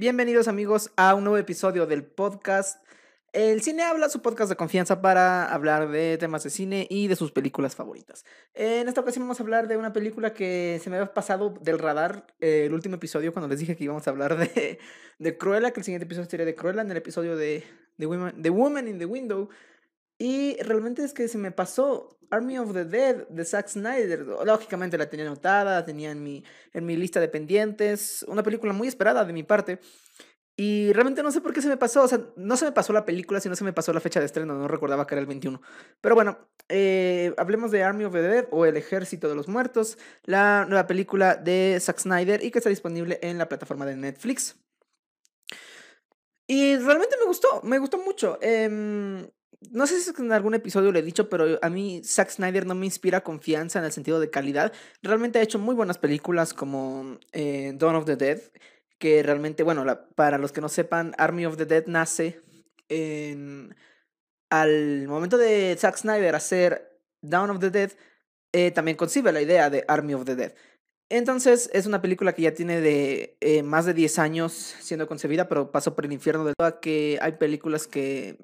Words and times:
Bienvenidos 0.00 0.48
amigos 0.48 0.90
a 0.96 1.14
un 1.14 1.24
nuevo 1.24 1.36
episodio 1.36 1.84
del 1.84 2.04
podcast 2.04 2.82
El 3.34 3.60
Cine 3.60 3.82
Habla, 3.82 4.08
su 4.08 4.22
podcast 4.22 4.48
de 4.48 4.56
confianza 4.56 5.02
para 5.02 5.52
hablar 5.52 5.90
de 5.90 6.16
temas 6.16 6.42
de 6.42 6.48
cine 6.48 6.86
y 6.88 7.06
de 7.06 7.16
sus 7.16 7.32
películas 7.32 7.76
favoritas. 7.76 8.24
En 8.54 8.88
esta 8.88 9.02
ocasión 9.02 9.24
vamos 9.24 9.40
a 9.40 9.42
hablar 9.42 9.68
de 9.68 9.76
una 9.76 9.92
película 9.92 10.32
que 10.32 10.80
se 10.82 10.88
me 10.88 10.96
había 10.96 11.12
pasado 11.12 11.52
del 11.60 11.78
radar 11.78 12.26
eh, 12.40 12.64
el 12.64 12.72
último 12.72 12.94
episodio 12.94 13.34
cuando 13.34 13.48
les 13.48 13.58
dije 13.58 13.76
que 13.76 13.84
íbamos 13.84 14.06
a 14.06 14.10
hablar 14.10 14.38
de, 14.38 14.78
de 15.18 15.36
Cruella, 15.36 15.70
que 15.72 15.80
el 15.80 15.84
siguiente 15.84 16.06
episodio 16.06 16.30
sería 16.30 16.46
de 16.46 16.54
Cruella, 16.54 16.80
en 16.80 16.90
el 16.90 16.96
episodio 16.96 17.36
de, 17.36 17.62
de, 17.98 18.32
de 18.36 18.48
Woman 18.48 18.88
in 18.88 18.98
the 18.98 19.04
Window. 19.04 19.50
Y 20.20 20.58
realmente 20.60 21.02
es 21.02 21.14
que 21.14 21.28
se 21.28 21.38
me 21.38 21.50
pasó 21.50 22.18
Army 22.30 22.58
of 22.58 22.74
the 22.74 22.84
Dead 22.84 23.26
de 23.28 23.42
Zack 23.42 23.68
Snyder. 23.68 24.26
Lógicamente 24.44 24.98
la 24.98 25.08
tenía 25.08 25.24
anotada, 25.24 25.82
tenía 25.82 26.10
en 26.10 26.22
mi, 26.22 26.44
en 26.74 26.84
mi 26.84 26.94
lista 26.94 27.20
de 27.20 27.28
pendientes. 27.28 28.22
Una 28.28 28.42
película 28.42 28.74
muy 28.74 28.86
esperada 28.86 29.24
de 29.24 29.32
mi 29.32 29.44
parte. 29.44 29.80
Y 30.56 30.92
realmente 30.92 31.22
no 31.22 31.32
sé 31.32 31.40
por 31.40 31.54
qué 31.54 31.62
se 31.62 31.68
me 31.68 31.78
pasó. 31.78 32.02
O 32.02 32.08
sea, 32.08 32.20
no 32.36 32.58
se 32.58 32.66
me 32.66 32.72
pasó 32.72 32.92
la 32.92 33.06
película, 33.06 33.40
sino 33.40 33.56
se 33.56 33.64
me 33.64 33.72
pasó 33.72 33.94
la 33.94 34.00
fecha 34.00 34.20
de 34.20 34.26
estreno. 34.26 34.52
No 34.52 34.68
recordaba 34.68 35.06
que 35.06 35.14
era 35.14 35.22
el 35.22 35.26
21. 35.26 35.58
Pero 36.02 36.14
bueno, 36.14 36.36
eh, 36.68 37.32
hablemos 37.38 37.70
de 37.70 37.82
Army 37.82 38.04
of 38.04 38.12
the 38.12 38.20
Dead 38.20 38.46
o 38.50 38.66
El 38.66 38.76
Ejército 38.76 39.26
de 39.26 39.36
los 39.36 39.48
Muertos. 39.48 39.96
La 40.24 40.66
nueva 40.68 40.86
película 40.86 41.34
de 41.34 41.78
Zack 41.80 41.98
Snyder 41.98 42.44
y 42.44 42.50
que 42.50 42.58
está 42.58 42.68
disponible 42.68 43.18
en 43.22 43.38
la 43.38 43.48
plataforma 43.48 43.86
de 43.86 43.96
Netflix. 43.96 44.56
Y 46.46 46.76
realmente 46.76 47.16
me 47.18 47.24
gustó, 47.24 47.62
me 47.62 47.78
gustó 47.78 47.96
mucho. 47.96 48.38
Eh, 48.42 49.30
no 49.70 49.86
sé 49.86 50.00
si 50.00 50.10
en 50.18 50.32
algún 50.32 50.54
episodio 50.54 50.90
le 50.90 51.00
he 51.00 51.02
dicho, 51.02 51.28
pero 51.28 51.58
a 51.60 51.68
mí 51.68 52.02
Zack 52.04 52.30
Snyder 52.30 52.66
no 52.66 52.74
me 52.74 52.86
inspira 52.86 53.22
confianza 53.22 53.78
en 53.78 53.84
el 53.84 53.92
sentido 53.92 54.18
de 54.18 54.30
calidad. 54.30 54.72
Realmente 55.02 55.38
ha 55.38 55.42
hecho 55.42 55.58
muy 55.58 55.74
buenas 55.74 55.98
películas 55.98 56.54
como 56.54 57.18
eh, 57.32 57.72
Dawn 57.74 57.96
of 57.96 58.06
the 58.06 58.16
Dead, 58.16 58.40
que 58.98 59.22
realmente, 59.22 59.62
bueno, 59.62 59.84
para 60.14 60.38
los 60.38 60.52
que 60.52 60.60
no 60.60 60.68
sepan, 60.68 61.14
Army 61.18 61.44
of 61.44 61.56
the 61.56 61.66
Dead 61.66 61.86
nace 61.86 62.40
en, 62.88 63.74
al 64.50 65.06
momento 65.08 65.36
de 65.36 65.76
Zack 65.78 65.96
Snyder 65.98 66.34
hacer 66.34 66.98
Dawn 67.20 67.50
of 67.50 67.60
the 67.60 67.70
Dead, 67.70 67.92
eh, 68.52 68.70
también 68.70 68.96
concibe 68.96 69.30
la 69.30 69.42
idea 69.42 69.68
de 69.68 69.84
Army 69.88 70.14
of 70.14 70.24
the 70.24 70.36
Dead. 70.36 70.54
Entonces 71.10 71.68
es 71.72 71.86
una 71.86 72.00
película 72.00 72.32
que 72.34 72.42
ya 72.42 72.54
tiene 72.54 72.80
de 72.80 73.36
eh, 73.40 73.62
más 73.62 73.84
de 73.84 73.94
10 73.94 74.18
años 74.20 74.52
siendo 74.52 75.08
concebida, 75.08 75.48
pero 75.48 75.70
pasó 75.72 75.94
por 75.94 76.06
el 76.06 76.12
infierno 76.12 76.44
de 76.44 76.54
toda 76.56 76.80
que 76.80 77.18
hay 77.20 77.32
películas 77.32 77.88
que 77.88 78.38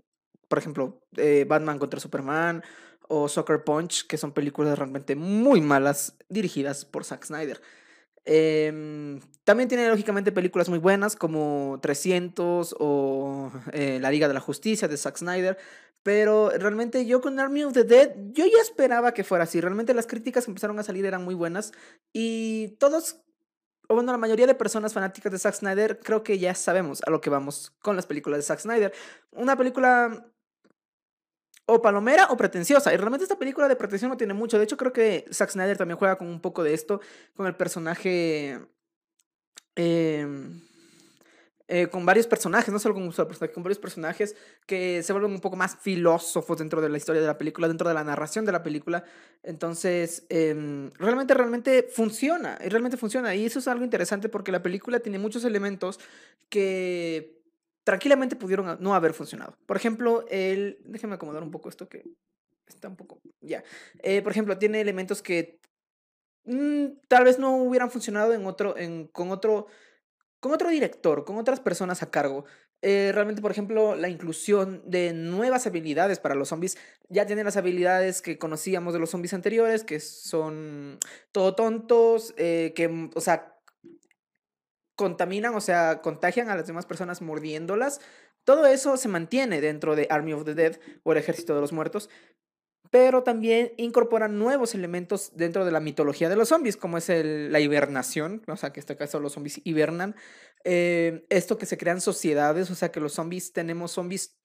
por 0.48 0.58
ejemplo, 0.58 1.00
eh, 1.16 1.44
Batman 1.48 1.78
contra 1.78 2.00
Superman 2.00 2.62
o 3.08 3.28
Soccer 3.28 3.64
Punch, 3.64 4.06
que 4.06 4.18
son 4.18 4.32
películas 4.32 4.78
realmente 4.78 5.16
muy 5.16 5.60
malas 5.60 6.16
dirigidas 6.28 6.84
por 6.84 7.04
Zack 7.04 7.24
Snyder. 7.24 7.60
Em, 8.24 9.20
también 9.44 9.68
tiene 9.68 9.88
lógicamente 9.88 10.32
películas 10.32 10.68
muy 10.68 10.80
buenas 10.80 11.14
como 11.14 11.78
300 11.80 12.74
o 12.80 13.52
eh, 13.72 13.98
La 14.00 14.10
Liga 14.10 14.26
de 14.26 14.34
la 14.34 14.40
Justicia 14.40 14.88
de 14.88 14.96
Zack 14.96 15.18
Snyder, 15.18 15.56
pero 16.02 16.50
realmente 16.50 17.06
yo 17.06 17.20
con 17.20 17.38
Army 17.38 17.62
of 17.64 17.72
the 17.72 17.84
Dead, 17.84 18.12
yo 18.32 18.44
ya 18.46 18.60
esperaba 18.60 19.14
que 19.14 19.22
fuera 19.22 19.44
así. 19.44 19.60
Realmente 19.60 19.94
las 19.94 20.08
críticas 20.08 20.44
que 20.44 20.50
empezaron 20.50 20.78
a 20.78 20.82
salir 20.82 21.04
eran 21.06 21.24
muy 21.24 21.34
buenas 21.34 21.72
y 22.12 22.76
todos 22.80 23.22
o 23.88 23.94
bueno, 23.94 24.12
la 24.12 24.18
mayoría 24.18 24.46
de 24.46 24.54
personas 24.54 24.92
fanáticas 24.92 25.30
de 25.30 25.38
Zack 25.38 25.54
Snyder 25.54 26.00
creo 26.00 26.22
que 26.22 26.38
ya 26.38 26.54
sabemos 26.54 27.02
a 27.06 27.10
lo 27.10 27.20
que 27.20 27.30
vamos 27.30 27.72
con 27.80 27.96
las 27.96 28.06
películas 28.06 28.38
de 28.38 28.42
Zack 28.42 28.60
Snyder. 28.60 28.92
Una 29.30 29.56
película 29.56 30.26
o 31.66 31.82
palomera 31.82 32.28
o 32.30 32.36
pretenciosa. 32.36 32.94
Y 32.94 32.96
realmente 32.96 33.24
esta 33.24 33.38
película 33.38 33.68
de 33.68 33.76
pretensión 33.76 34.10
no 34.10 34.16
tiene 34.16 34.34
mucho. 34.34 34.56
De 34.58 34.64
hecho, 34.64 34.76
creo 34.76 34.92
que 34.92 35.26
Zack 35.32 35.50
Snyder 35.50 35.76
también 35.76 35.98
juega 35.98 36.16
con 36.16 36.28
un 36.28 36.40
poco 36.40 36.62
de 36.62 36.74
esto, 36.74 37.00
con 37.34 37.46
el 37.46 37.54
personaje... 37.56 38.60
Em, 39.74 40.62
eh, 41.68 41.88
con 41.88 42.06
varios 42.06 42.28
personajes, 42.28 42.72
no 42.72 42.78
solo 42.78 42.94
con 42.94 43.02
un 43.02 43.12
solo 43.12 43.26
personaje, 43.26 43.52
con 43.52 43.64
varios 43.64 43.80
personajes 43.80 44.36
que 44.66 45.02
se 45.02 45.12
vuelven 45.12 45.32
un 45.32 45.40
poco 45.40 45.56
más 45.56 45.76
filósofos 45.76 46.58
dentro 46.58 46.80
de 46.80 46.88
la 46.88 46.96
historia 46.96 47.20
de 47.20 47.26
la 47.26 47.38
película, 47.38 47.66
dentro 47.66 47.88
de 47.88 47.94
la 47.94 48.04
narración 48.04 48.44
de 48.44 48.52
la 48.52 48.62
película. 48.62 49.02
Entonces, 49.42 50.24
em, 50.28 50.92
realmente, 50.92 51.34
realmente 51.34 51.82
funciona, 51.82 52.56
y 52.64 52.68
realmente 52.68 52.96
funciona. 52.96 53.34
Y 53.34 53.46
eso 53.46 53.58
es 53.58 53.66
algo 53.66 53.84
interesante 53.84 54.28
porque 54.28 54.52
la 54.52 54.62
película 54.62 55.00
tiene 55.00 55.18
muchos 55.18 55.44
elementos 55.44 55.98
que 56.48 57.35
tranquilamente 57.86 58.34
pudieron 58.34 58.78
no 58.80 58.96
haber 58.96 59.14
funcionado. 59.14 59.56
Por 59.64 59.76
ejemplo, 59.76 60.24
el... 60.28 60.80
Déjenme 60.84 61.14
acomodar 61.14 61.44
un 61.44 61.52
poco 61.52 61.68
esto 61.68 61.88
que 61.88 62.02
está 62.66 62.88
un 62.88 62.96
poco... 62.96 63.20
Ya. 63.40 63.62
Eh, 64.02 64.22
por 64.22 64.32
ejemplo, 64.32 64.58
tiene 64.58 64.80
elementos 64.80 65.22
que 65.22 65.60
mm, 66.46 66.86
tal 67.06 67.22
vez 67.22 67.38
no 67.38 67.56
hubieran 67.58 67.92
funcionado 67.92 68.34
en 68.34 68.44
otro, 68.44 68.74
con 69.12 69.30
otro... 69.30 69.68
Con 70.40 70.52
otro 70.52 70.68
director, 70.68 71.24
con 71.24 71.38
otras 71.38 71.60
personas 71.60 72.02
a 72.02 72.10
cargo. 72.10 72.44
Eh, 72.82 73.12
realmente, 73.14 73.40
por 73.40 73.52
ejemplo, 73.52 73.94
la 73.94 74.08
inclusión 74.08 74.82
de 74.84 75.12
nuevas 75.12 75.68
habilidades 75.68 76.18
para 76.18 76.34
los 76.34 76.48
zombies. 76.48 76.76
Ya 77.08 77.24
tienen 77.24 77.44
las 77.44 77.56
habilidades 77.56 78.20
que 78.20 78.36
conocíamos 78.36 78.94
de 78.94 78.98
los 78.98 79.10
zombies 79.10 79.32
anteriores, 79.32 79.84
que 79.84 80.00
son 80.00 80.98
todo 81.30 81.54
tontos, 81.54 82.34
eh, 82.36 82.72
que, 82.74 83.10
o 83.14 83.20
sea, 83.20 83.55
contaminan, 84.96 85.54
o 85.54 85.60
sea, 85.60 86.00
contagian 86.02 86.50
a 86.50 86.56
las 86.56 86.66
demás 86.66 86.86
personas 86.86 87.22
mordiéndolas. 87.22 88.00
Todo 88.44 88.66
eso 88.66 88.96
se 88.96 89.08
mantiene 89.08 89.60
dentro 89.60 89.94
de 89.94 90.06
Army 90.10 90.32
of 90.32 90.44
the 90.44 90.54
Dead 90.54 90.78
o 91.04 91.12
el 91.12 91.18
Ejército 91.18 91.54
de 91.54 91.60
los 91.60 91.72
Muertos, 91.72 92.08
pero 92.90 93.22
también 93.22 93.72
incorporan 93.76 94.38
nuevos 94.38 94.74
elementos 94.74 95.32
dentro 95.34 95.64
de 95.64 95.72
la 95.72 95.80
mitología 95.80 96.28
de 96.28 96.36
los 96.36 96.48
zombies, 96.48 96.76
como 96.76 96.98
es 96.98 97.08
la 97.08 97.60
hibernación, 97.60 98.42
o 98.46 98.56
sea, 98.56 98.72
que 98.72 98.80
en 98.80 98.82
este 98.82 98.96
caso 98.96 99.20
los 99.20 99.34
zombies 99.34 99.60
hibernan. 99.64 100.16
Eh, 100.64 101.26
esto 101.28 101.58
que 101.58 101.66
se 101.66 101.78
crean 101.78 102.00
sociedades, 102.00 102.70
o 102.70 102.74
sea, 102.74 102.90
que 102.90 103.00
los 103.00 103.12
zombies 103.12 103.52
tenemos 103.52 103.92
zombies 103.92 104.38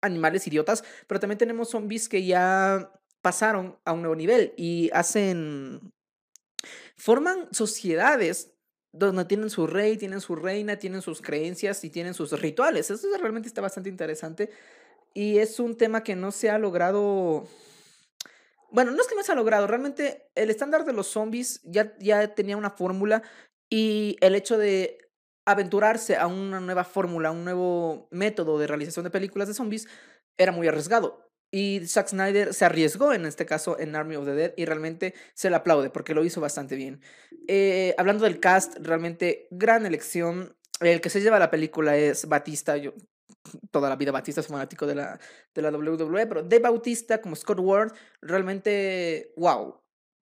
animales 0.00 0.46
idiotas, 0.46 0.84
pero 1.06 1.20
también 1.20 1.38
tenemos 1.38 1.70
zombies 1.70 2.08
que 2.08 2.24
ya 2.24 2.92
pasaron 3.22 3.78
a 3.84 3.92
un 3.92 4.02
nuevo 4.02 4.16
nivel 4.16 4.54
y 4.56 4.90
hacen 4.92 5.92
forman 6.96 7.48
sociedades 7.52 8.52
donde 8.92 9.24
tienen 9.24 9.50
su 9.50 9.66
rey, 9.66 9.96
tienen 9.96 10.20
su 10.20 10.34
reina, 10.34 10.76
tienen 10.76 11.02
sus 11.02 11.22
creencias 11.22 11.84
y 11.84 11.90
tienen 11.90 12.14
sus 12.14 12.32
rituales. 12.40 12.90
Eso 12.90 13.06
realmente 13.18 13.48
está 13.48 13.60
bastante 13.60 13.88
interesante 13.88 14.50
y 15.14 15.38
es 15.38 15.58
un 15.60 15.76
tema 15.76 16.02
que 16.02 16.16
no 16.16 16.30
se 16.30 16.50
ha 16.50 16.58
logrado... 16.58 17.46
Bueno, 18.72 18.92
no 18.92 19.00
es 19.00 19.08
que 19.08 19.16
no 19.16 19.24
se 19.24 19.32
ha 19.32 19.34
logrado, 19.34 19.66
realmente 19.66 20.30
el 20.36 20.48
estándar 20.48 20.84
de 20.84 20.92
los 20.92 21.08
zombies 21.08 21.60
ya, 21.64 21.96
ya 21.98 22.34
tenía 22.36 22.56
una 22.56 22.70
fórmula 22.70 23.22
y 23.68 24.16
el 24.20 24.36
hecho 24.36 24.58
de 24.58 25.10
aventurarse 25.44 26.16
a 26.16 26.28
una 26.28 26.60
nueva 26.60 26.84
fórmula, 26.84 27.32
un 27.32 27.44
nuevo 27.44 28.06
método 28.12 28.58
de 28.58 28.68
realización 28.68 29.04
de 29.04 29.10
películas 29.10 29.48
de 29.48 29.54
zombies 29.54 29.88
era 30.38 30.52
muy 30.52 30.68
arriesgado. 30.68 31.29
Y 31.50 31.86
Zack 31.86 32.08
Snyder 32.08 32.54
se 32.54 32.64
arriesgó 32.64 33.12
en 33.12 33.26
este 33.26 33.44
caso 33.44 33.78
en 33.78 33.96
Army 33.96 34.16
of 34.16 34.24
the 34.24 34.34
Dead 34.34 34.52
y 34.56 34.64
realmente 34.64 35.14
se 35.34 35.50
le 35.50 35.56
aplaude 35.56 35.90
porque 35.90 36.14
lo 36.14 36.24
hizo 36.24 36.40
bastante 36.40 36.76
bien. 36.76 37.00
Eh, 37.48 37.94
hablando 37.98 38.24
del 38.24 38.38
cast, 38.38 38.76
realmente 38.80 39.48
gran 39.50 39.84
elección. 39.84 40.56
El 40.80 41.00
que 41.00 41.10
se 41.10 41.20
lleva 41.20 41.38
la 41.38 41.50
película 41.50 41.96
es 41.96 42.26
Batista. 42.26 42.76
Yo 42.76 42.94
toda 43.70 43.88
la 43.88 43.96
vida 43.96 44.12
Batista 44.12 44.40
es 44.40 44.46
fanático 44.46 44.86
de 44.86 44.94
la, 44.94 45.18
de 45.54 45.62
la 45.62 45.70
WWE, 45.70 46.26
pero 46.26 46.42
de 46.42 46.58
Bautista 46.58 47.20
como 47.20 47.36
Scott 47.36 47.58
Ward, 47.60 47.92
realmente, 48.20 49.32
wow. 49.36 49.80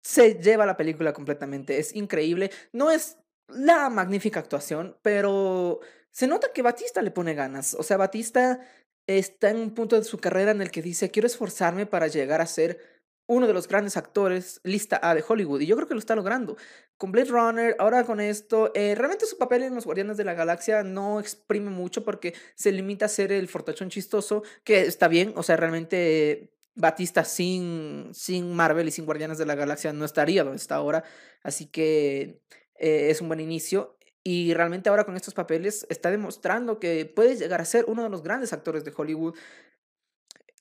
Se 0.02 0.34
lleva 0.34 0.64
la 0.66 0.76
película 0.76 1.12
completamente. 1.12 1.78
Es 1.78 1.94
increíble. 1.94 2.50
No 2.72 2.90
es 2.90 3.18
la 3.48 3.90
magnífica 3.90 4.40
actuación, 4.40 4.96
pero 5.02 5.80
se 6.10 6.26
nota 6.26 6.52
que 6.52 6.62
Batista 6.62 7.02
le 7.02 7.10
pone 7.10 7.34
ganas. 7.34 7.74
O 7.74 7.82
sea, 7.82 7.96
Batista 7.96 8.60
está 9.08 9.50
en 9.50 9.56
un 9.56 9.74
punto 9.74 9.96
de 9.96 10.04
su 10.04 10.18
carrera 10.18 10.52
en 10.52 10.62
el 10.62 10.70
que 10.70 10.82
dice, 10.82 11.10
quiero 11.10 11.26
esforzarme 11.26 11.86
para 11.86 12.06
llegar 12.06 12.40
a 12.40 12.46
ser 12.46 12.78
uno 13.26 13.46
de 13.46 13.52
los 13.52 13.68
grandes 13.68 13.96
actores 13.96 14.60
lista 14.64 15.00
A 15.02 15.14
de 15.14 15.24
Hollywood. 15.26 15.60
Y 15.60 15.66
yo 15.66 15.76
creo 15.76 15.88
que 15.88 15.94
lo 15.94 16.00
está 16.00 16.14
logrando. 16.14 16.56
Con 16.96 17.12
Blade 17.12 17.30
Runner, 17.30 17.76
ahora 17.78 18.04
con 18.04 18.20
esto, 18.20 18.70
eh, 18.74 18.94
realmente 18.94 19.26
su 19.26 19.36
papel 19.38 19.62
en 19.64 19.74
Los 19.74 19.84
Guardianes 19.84 20.16
de 20.16 20.24
la 20.24 20.34
Galaxia 20.34 20.82
no 20.82 21.20
exprime 21.20 21.70
mucho 21.70 22.04
porque 22.04 22.34
se 22.54 22.72
limita 22.72 23.06
a 23.06 23.08
ser 23.08 23.32
el 23.32 23.48
fortachón 23.48 23.90
chistoso, 23.90 24.42
que 24.64 24.82
está 24.82 25.08
bien, 25.08 25.32
o 25.36 25.42
sea, 25.42 25.56
realmente... 25.56 26.52
Batista 26.80 27.24
sin, 27.24 28.10
sin 28.14 28.54
Marvel 28.54 28.86
y 28.86 28.92
sin 28.92 29.04
Guardianes 29.04 29.36
de 29.36 29.46
la 29.46 29.56
Galaxia 29.56 29.92
no 29.92 30.04
estaría 30.04 30.44
donde 30.44 30.58
está 30.58 30.76
ahora. 30.76 31.02
Así 31.42 31.66
que 31.66 32.40
eh, 32.78 33.10
es 33.10 33.20
un 33.20 33.26
buen 33.26 33.40
inicio. 33.40 33.97
Y 34.30 34.52
realmente 34.52 34.90
ahora 34.90 35.04
con 35.04 35.16
estos 35.16 35.32
papeles 35.32 35.86
está 35.88 36.10
demostrando 36.10 36.78
que 36.78 37.06
puedes 37.06 37.38
llegar 37.38 37.62
a 37.62 37.64
ser 37.64 37.86
uno 37.88 38.02
de 38.02 38.10
los 38.10 38.22
grandes 38.22 38.52
actores 38.52 38.84
de 38.84 38.92
Hollywood. 38.94 39.34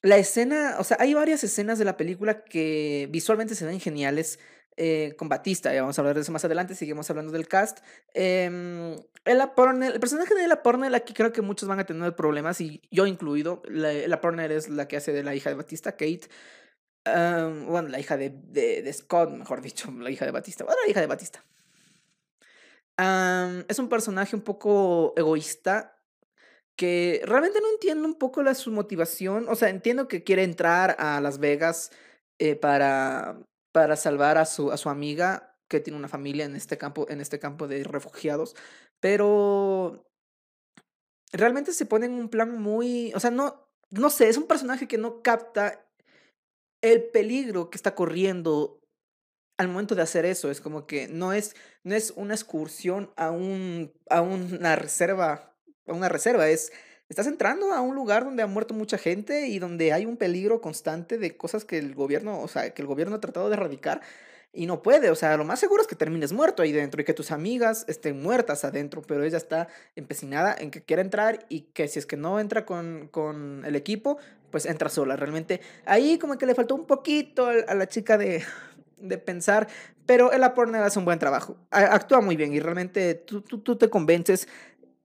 La 0.02 0.16
escena, 0.16 0.78
o 0.80 0.86
sea, 0.86 0.96
hay 1.02 1.14
varias 1.14 1.44
escenas 1.44 1.78
de 1.78 1.84
la 1.84 1.98
película 1.98 2.46
que 2.46 3.10
visualmente 3.12 3.56
se 3.56 3.66
ven 3.66 3.82
geniales. 3.82 4.40
Eh, 4.78 5.16
con 5.18 5.28
Batista, 5.28 5.74
ya 5.74 5.82
vamos 5.82 5.98
a 5.98 6.02
hablar 6.02 6.16
de 6.16 6.22
eso 6.22 6.32
más 6.32 6.46
adelante, 6.46 6.76
seguimos 6.76 7.10
hablando 7.10 7.34
del 7.34 7.50
cast. 7.50 7.80
Eh, 8.14 8.96
Ella 9.26 9.54
Porner, 9.54 9.92
el 9.92 10.00
personaje 10.00 10.34
de 10.34 10.46
Ella 10.46 10.64
Porner, 10.64 10.96
aquí 10.96 11.14
creo 11.14 11.34
que 11.34 11.42
muchos 11.42 11.68
van 11.68 11.82
a 11.82 11.86
tener 11.86 12.16
problemas, 12.16 12.62
y 12.62 12.82
yo 12.90 13.06
incluido. 13.06 13.64
La, 13.66 13.92
Ella 13.92 14.22
Porner 14.22 14.54
es 14.54 14.70
la 14.70 14.88
que 14.88 14.96
hace 14.96 15.12
de 15.12 15.24
la 15.24 15.36
hija 15.36 15.50
de 15.50 15.58
Batista, 15.58 15.92
Kate. 15.92 16.30
bueno, 17.04 17.90
la 17.90 18.00
hija 18.00 18.16
de, 18.16 18.30
de, 18.30 18.82
de, 18.82 18.94
Scott, 18.94 19.32
mejor 19.32 19.62
dicho, 19.62 19.92
la 19.92 20.10
hija 20.10 20.24
de 20.24 20.32
Batista. 20.32 20.64
Bueno, 20.64 20.80
la 20.86 20.92
hija 20.92 21.02
de 21.02 21.08
Batista. 21.08 21.44
Es 22.98 23.80
un 23.80 23.90
personaje 23.90 24.36
un 24.36 24.42
poco 24.42 25.14
egoísta 25.16 25.98
que 26.76 27.22
realmente 27.26 27.60
no 27.60 27.70
entiendo 27.70 28.08
un 28.08 28.16
poco 28.16 28.44
la, 28.44 28.54
su 28.54 28.72
motivación. 28.72 29.48
O 29.50 29.56
sea, 29.56 29.70
entiendo 29.70 30.08
que 30.08 30.24
quiere 30.24 30.44
entrar 30.44 30.96
a 31.00 31.20
Las 31.22 31.40
Vegas 31.40 31.92
eh, 32.40 32.56
para, 32.56 33.40
para 33.72 33.96
salvar 33.96 34.38
a 34.38 34.46
su, 34.46 34.72
a 34.72 34.78
su 34.78 34.90
amiga 34.90 35.56
que 35.68 35.80
tiene 35.80 35.98
una 35.98 36.08
familia 36.08 36.46
en 36.46 36.56
este 36.56 36.78
campo, 36.78 37.08
en 37.10 37.20
este 37.20 37.40
campo 37.40 37.68
de 37.68 37.84
refugiados, 37.84 38.56
pero 39.00 40.08
realmente 41.32 41.74
se 41.74 41.86
pone 41.86 42.06
en 42.06 42.14
un 42.14 42.30
plan 42.30 42.58
muy, 42.58 43.12
o 43.14 43.20
sea, 43.20 43.32
no, 43.32 43.68
no 43.90 44.10
sé, 44.10 44.30
es 44.30 44.38
un 44.38 44.48
personaje 44.48 44.88
que 44.88 44.98
no 44.98 45.22
capta 45.22 45.86
el 46.82 47.04
peligro 47.10 47.70
que 47.70 47.78
está 47.78 47.96
corriendo 47.96 48.80
al 49.58 49.68
momento 49.68 49.96
de 49.96 50.04
hacer 50.04 50.26
eso. 50.26 50.50
Es 50.50 50.62
como 50.62 50.88
que 50.88 51.08
no 51.08 51.34
es, 51.34 51.56
no 51.84 51.96
es 51.96 52.14
una 52.16 52.34
excursión 52.34 53.12
a, 53.16 53.32
un, 53.32 53.92
a 54.10 54.22
una 54.22 54.76
reserva, 54.76 55.54
a 55.88 55.94
una 55.94 56.10
reserva, 56.10 56.48
es, 56.50 56.72
estás 57.10 57.28
entrando 57.28 57.74
a 57.74 57.82
un 57.82 57.96
lugar 57.96 58.24
donde 58.24 58.44
ha 58.44 58.48
muerto 58.48 58.74
mucha 58.74 58.98
gente 58.98 59.48
y 59.48 59.60
donde 59.60 59.94
hay 59.94 60.06
un 60.06 60.18
peligro 60.18 60.62
constante 60.62 61.18
de 61.18 61.36
cosas 61.38 61.66
que 61.66 61.78
el 61.78 61.96
gobierno, 61.96 62.42
o 62.42 62.48
sea, 62.48 62.74
que 62.74 62.82
el 62.82 62.88
gobierno 62.88 63.16
ha 63.16 63.22
tratado 63.22 63.50
de 63.50 63.56
erradicar 63.56 64.02
y 64.54 64.66
no 64.66 64.82
puede, 64.82 65.12
o 65.12 65.16
sea, 65.16 65.38
lo 65.38 65.44
más 65.44 65.60
seguro 65.60 65.82
es 65.82 65.88
que 65.88 65.96
termines 65.96 66.34
muerto 66.34 66.64
ahí 66.64 66.72
dentro 66.72 67.02
y 67.02 67.06
que 67.06 67.14
tus 67.14 67.32
amigas 67.32 67.86
estén 67.88 68.22
muertas 68.22 68.64
adentro, 68.64 69.02
pero 69.02 69.24
ella 69.24 69.38
está 69.38 69.68
empecinada 69.96 70.56
en 70.58 70.72
que 70.72 70.82
quiera 70.82 71.02
entrar 71.02 71.46
y 71.50 71.62
que 71.74 71.88
si 71.88 72.00
es 72.00 72.06
que 72.06 72.18
no 72.18 72.40
entra 72.40 72.66
con, 72.66 73.08
con 73.10 73.64
el 73.66 73.76
equipo, 73.76 74.18
pues 74.50 74.66
entra 74.66 74.90
sola. 74.90 75.16
Realmente 75.16 75.62
ahí 75.86 76.18
como 76.18 76.38
que 76.38 76.46
le 76.46 76.56
faltó 76.56 76.76
un 76.76 76.88
poquito 76.88 77.48
a 77.48 77.76
la 77.76 77.88
chica 77.88 78.18
de, 78.18 78.44
de 78.98 79.18
pensar, 79.18 79.68
pero 80.06 80.32
el 80.32 80.42
Porner 80.54 80.82
hace 80.84 81.00
un 81.00 81.06
buen 81.06 81.20
trabajo, 81.20 81.58
actúa 81.72 82.22
muy 82.22 82.36
bien 82.36 82.54
y 82.54 82.60
realmente 82.60 83.16
tú, 83.16 83.42
tú, 83.42 83.60
tú 83.60 83.78
te 83.78 83.90
convences. 83.90 84.48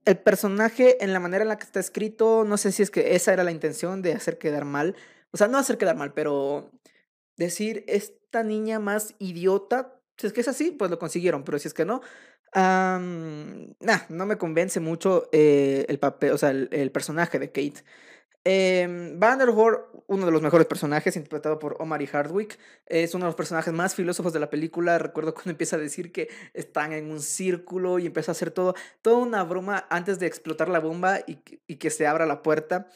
El 0.04 0.18
personaje, 0.18 1.02
en 1.04 1.12
la 1.12 1.20
manera 1.20 1.42
en 1.42 1.48
la 1.48 1.58
que 1.58 1.64
está 1.64 1.78
escrito, 1.78 2.44
no 2.44 2.56
sé 2.56 2.72
si 2.72 2.82
es 2.82 2.90
que 2.90 3.14
esa 3.14 3.32
era 3.32 3.44
la 3.44 3.52
intención 3.52 4.02
de 4.02 4.14
hacer 4.14 4.38
quedar 4.38 4.64
mal, 4.64 4.96
o 5.30 5.36
sea, 5.36 5.48
no 5.48 5.58
hacer 5.58 5.78
quedar 5.78 5.96
mal, 5.96 6.12
pero 6.12 6.70
decir, 7.36 7.84
esta 7.86 8.42
niña 8.42 8.78
más 8.78 9.14
idiota, 9.18 10.00
si 10.16 10.26
es 10.26 10.32
que 10.32 10.40
es 10.40 10.48
así, 10.48 10.70
pues 10.72 10.90
lo 10.90 10.98
consiguieron, 10.98 11.44
pero 11.44 11.58
si 11.58 11.68
es 11.68 11.74
que 11.74 11.84
no, 11.84 12.00
no 12.54 14.26
me 14.26 14.38
convence 14.38 14.80
mucho 14.80 15.28
eh, 15.32 15.86
el 15.88 15.98
papel, 15.98 16.32
o 16.32 16.38
sea, 16.38 16.50
el, 16.50 16.90
personaje 16.92 17.38
de 17.38 17.48
Kate. 17.48 17.84
Eh, 18.44 19.14
uno 20.06 20.26
de 20.26 20.32
los 20.32 20.42
mejores 20.42 20.66
personajes, 20.66 21.16
interpretado 21.16 21.58
por 21.58 21.76
Omar 21.80 22.02
y 22.02 22.06
Hardwick, 22.06 22.58
es 22.86 23.14
uno 23.14 23.24
de 23.24 23.28
los 23.28 23.34
personajes 23.34 23.72
más 23.72 23.94
filósofos 23.94 24.32
de 24.32 24.40
la 24.40 24.50
película. 24.50 24.98
Recuerdo 24.98 25.34
cuando 25.34 25.50
empieza 25.50 25.76
a 25.76 25.78
decir 25.78 26.12
que 26.12 26.28
están 26.54 26.92
en 26.92 27.10
un 27.10 27.20
círculo 27.20 27.98
y 27.98 28.06
empieza 28.06 28.30
a 28.30 28.34
hacer 28.34 28.50
todo, 28.50 28.74
toda 29.02 29.18
una 29.18 29.42
broma 29.44 29.86
antes 29.90 30.18
de 30.18 30.26
explotar 30.26 30.68
la 30.68 30.80
bomba 30.80 31.20
y, 31.26 31.38
y 31.66 31.76
que 31.76 31.90
se 31.90 32.06
abra 32.06 32.26
la 32.26 32.42
puerta. 32.42 32.88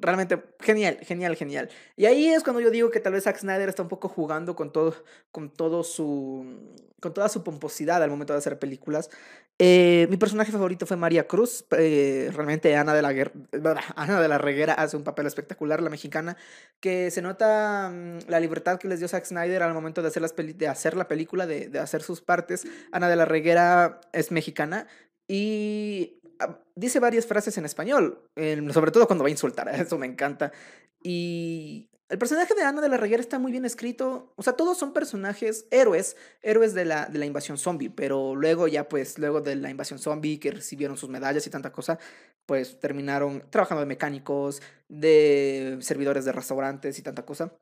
Realmente 0.00 0.42
genial, 0.60 0.98
genial, 1.02 1.36
genial. 1.36 1.68
Y 1.96 2.06
ahí 2.06 2.28
es 2.28 2.42
cuando 2.42 2.60
yo 2.60 2.70
digo 2.70 2.90
que 2.90 3.00
tal 3.00 3.12
vez 3.12 3.24
Zack 3.24 3.38
Snyder 3.38 3.68
está 3.68 3.82
un 3.82 3.88
poco 3.88 4.08
jugando 4.08 4.56
con 4.56 4.72
todo, 4.72 4.94
con 5.30 5.50
todo 5.50 5.84
su, 5.84 6.44
con 7.00 7.14
toda 7.14 7.28
su 7.28 7.44
pomposidad 7.44 8.02
al 8.02 8.10
momento 8.10 8.32
de 8.32 8.40
hacer 8.40 8.58
películas. 8.58 9.10
Eh, 9.60 10.08
mi 10.10 10.16
personaje 10.16 10.50
favorito 10.50 10.84
fue 10.86 10.96
María 10.96 11.26
Cruz. 11.26 11.64
Eh, 11.78 12.30
realmente 12.34 12.74
Ana 12.76 12.94
de, 12.94 13.02
la 13.02 13.08
Ana 13.96 14.20
de 14.20 14.28
la 14.28 14.38
Reguera 14.38 14.74
hace 14.74 14.96
un 14.96 15.04
papel 15.04 15.26
espectacular, 15.26 15.82
la 15.82 15.90
mexicana, 15.90 16.36
que 16.80 17.10
se 17.10 17.22
nota 17.22 17.90
mm, 17.92 18.28
la 18.28 18.40
libertad 18.40 18.78
que 18.78 18.88
les 18.88 18.98
dio 18.98 19.08
Zack 19.08 19.24
Snyder 19.24 19.62
al 19.62 19.74
momento 19.74 20.02
de 20.02 20.08
hacer, 20.08 20.22
las 20.22 20.34
de 20.34 20.68
hacer 20.68 20.96
la 20.96 21.08
película, 21.08 21.46
de, 21.46 21.68
de 21.68 21.78
hacer 21.78 22.02
sus 22.02 22.20
partes. 22.20 22.66
Ana 22.92 23.08
de 23.08 23.16
la 23.16 23.24
Reguera 23.24 24.00
es 24.12 24.32
mexicana 24.32 24.86
y 25.28 26.20
Ah, 26.40 26.58
dice 26.74 27.00
varias 27.00 27.26
frases 27.26 27.56
en 27.58 27.64
español, 27.64 28.22
sobre 28.72 28.90
todo 28.90 29.06
cuando 29.06 29.24
va 29.24 29.28
a 29.28 29.30
insultar, 29.30 29.68
eso 29.74 29.98
me 29.98 30.06
encanta. 30.06 30.52
Y 31.02 31.90
el 32.14 32.18
personaje 32.18 32.54
de 32.54 32.62
Ana 32.62 32.80
de 32.80 32.88
la 32.88 32.96
Reguera 32.96 33.20
está 33.20 33.40
muy 33.40 33.50
bien 33.50 33.64
escrito, 33.64 34.32
o 34.36 34.42
sea, 34.44 34.52
todos 34.52 34.78
son 34.78 34.92
personajes 34.92 35.66
héroes, 35.72 36.16
héroes 36.42 36.72
de 36.72 36.84
la, 36.84 37.06
de 37.06 37.18
la 37.18 37.26
invasión 37.26 37.58
zombie, 37.58 37.90
pero 37.90 38.36
luego 38.36 38.68
ya 38.68 38.88
pues, 38.88 39.18
luego 39.18 39.40
de 39.40 39.56
la 39.56 39.68
invasión 39.68 39.98
zombie, 39.98 40.38
que 40.38 40.52
recibieron 40.52 40.96
sus 40.96 41.10
medallas 41.10 41.44
y 41.48 41.50
tanta 41.50 41.72
cosa, 41.72 41.98
pues 42.46 42.78
terminaron 42.78 43.42
trabajando 43.50 43.80
de 43.80 43.86
mecánicos, 43.86 44.62
de 44.88 45.76
servidores 45.80 46.24
de 46.24 46.30
restaurantes 46.30 47.00
y 47.00 47.02
tanta 47.02 47.24
cosa. 47.24 47.52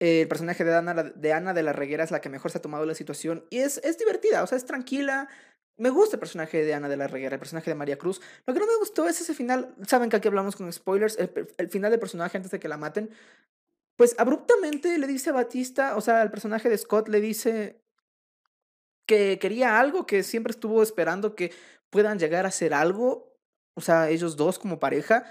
El 0.00 0.26
personaje 0.26 0.64
de 0.64 0.74
Ana, 0.74 0.94
de 0.94 1.32
Ana 1.32 1.54
de 1.54 1.62
la 1.62 1.72
Reguera 1.72 2.02
es 2.02 2.10
la 2.10 2.20
que 2.20 2.28
mejor 2.28 2.50
se 2.50 2.58
ha 2.58 2.62
tomado 2.62 2.84
la 2.86 2.96
situación 2.96 3.44
y 3.48 3.58
es, 3.58 3.80
es 3.84 3.96
divertida, 3.96 4.42
o 4.42 4.46
sea, 4.48 4.58
es 4.58 4.66
tranquila, 4.66 5.28
me 5.76 5.90
gusta 5.90 6.16
el 6.16 6.20
personaje 6.20 6.64
de 6.64 6.72
Ana 6.72 6.88
de 6.88 6.96
la 6.96 7.08
Reguera, 7.08 7.34
el 7.34 7.40
personaje 7.40 7.70
de 7.70 7.74
María 7.74 7.98
Cruz. 7.98 8.20
Lo 8.46 8.54
que 8.54 8.60
no 8.60 8.66
me 8.66 8.76
gustó 8.76 9.08
es 9.08 9.20
ese 9.20 9.34
final. 9.34 9.74
Saben 9.86 10.08
que 10.08 10.16
aquí 10.16 10.28
hablamos 10.28 10.54
con 10.54 10.72
spoilers. 10.72 11.18
El, 11.18 11.68
final 11.68 11.90
del 11.90 11.98
personaje 11.98 12.36
antes 12.36 12.52
de 12.52 12.60
que 12.60 12.68
la 12.68 12.76
maten. 12.76 13.10
Pues 13.96 14.16
abruptamente 14.18 14.98
le 14.98 15.06
dice 15.06 15.30
a 15.30 15.34
Batista, 15.34 15.96
o 15.96 16.00
sea, 16.00 16.22
el 16.22 16.30
personaje 16.30 16.68
de 16.68 16.78
Scott 16.78 17.08
le 17.08 17.20
dice 17.20 17.80
que 19.06 19.38
quería 19.38 19.78
algo, 19.78 20.06
que 20.06 20.22
siempre 20.22 20.50
estuvo 20.50 20.82
esperando 20.82 21.34
que 21.34 21.52
puedan 21.90 22.18
llegar 22.18 22.44
a 22.44 22.48
hacer 22.48 22.74
algo. 22.74 23.32
O 23.76 23.80
sea, 23.80 24.08
ellos 24.10 24.36
dos 24.36 24.58
como 24.58 24.80
pareja. 24.80 25.24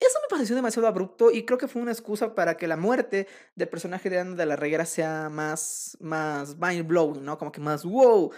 Eso 0.00 0.18
me 0.22 0.28
pareció 0.36 0.54
demasiado 0.54 0.86
abrupto 0.86 1.30
y 1.32 1.44
creo 1.44 1.58
que 1.58 1.66
fue 1.66 1.82
una 1.82 1.90
excusa 1.90 2.34
para 2.34 2.56
que 2.56 2.68
la 2.68 2.76
muerte 2.76 3.26
del 3.56 3.68
personaje 3.68 4.08
de 4.08 4.20
Ana 4.20 4.36
de 4.36 4.46
la 4.46 4.54
Reguera 4.56 4.84
sea 4.86 5.28
más, 5.28 5.96
más 6.00 6.56
mind 6.56 6.86
blowing, 6.86 7.24
¿no? 7.24 7.36
Como 7.36 7.50
que 7.50 7.60
más 7.60 7.84
wow. 7.84 8.30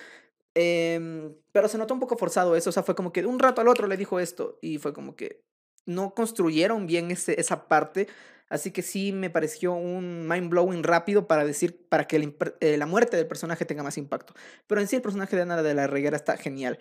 Em, 0.55 1.35
pero 1.52 1.69
se 1.69 1.76
notó 1.79 1.94
un 1.94 2.00
poco 2.00 2.17
forzado 2.17 2.56
eso, 2.56 2.70
o 2.70 2.73
sea, 2.73 2.82
fue 2.82 2.97
como 2.97 3.12
que 3.12 3.23
de 3.23 3.29
un 3.29 3.38
rato 3.38 3.61
al 3.61 3.69
otro 3.69 3.87
le 3.87 3.97
dijo 3.97 4.19
esto 4.19 4.58
y 4.61 4.79
fue 4.79 4.93
como 4.93 5.14
que 5.14 5.44
no 5.87 6.14
construyeron 6.14 6.87
bien 6.87 7.11
esa 7.11 7.69
parte, 7.69 8.08
así 8.50 8.70
que 8.70 8.82
sí 8.82 9.12
me 9.12 9.31
pareció 9.31 9.73
un 9.73 10.29
mind 10.29 10.50
blowing 10.50 10.82
rápido 10.82 11.26
para 11.26 11.47
decir, 11.47 11.88
para 11.88 12.06
que 12.06 12.35
eh, 12.61 12.76
la 12.76 12.85
muerte 12.85 13.17
del 13.17 13.26
personaje 13.26 13.64
tenga 13.64 13.82
más 13.82 13.97
impacto. 13.97 14.35
Pero 14.67 14.82
en 14.82 14.88
sí 14.88 14.97
el 14.97 15.02
personaje 15.02 15.35
de 15.35 15.43
Ana 15.43 15.62
de 15.62 15.75
la 15.75 15.87
Reguera 15.87 16.17
está 16.17 16.37
genial. 16.37 16.79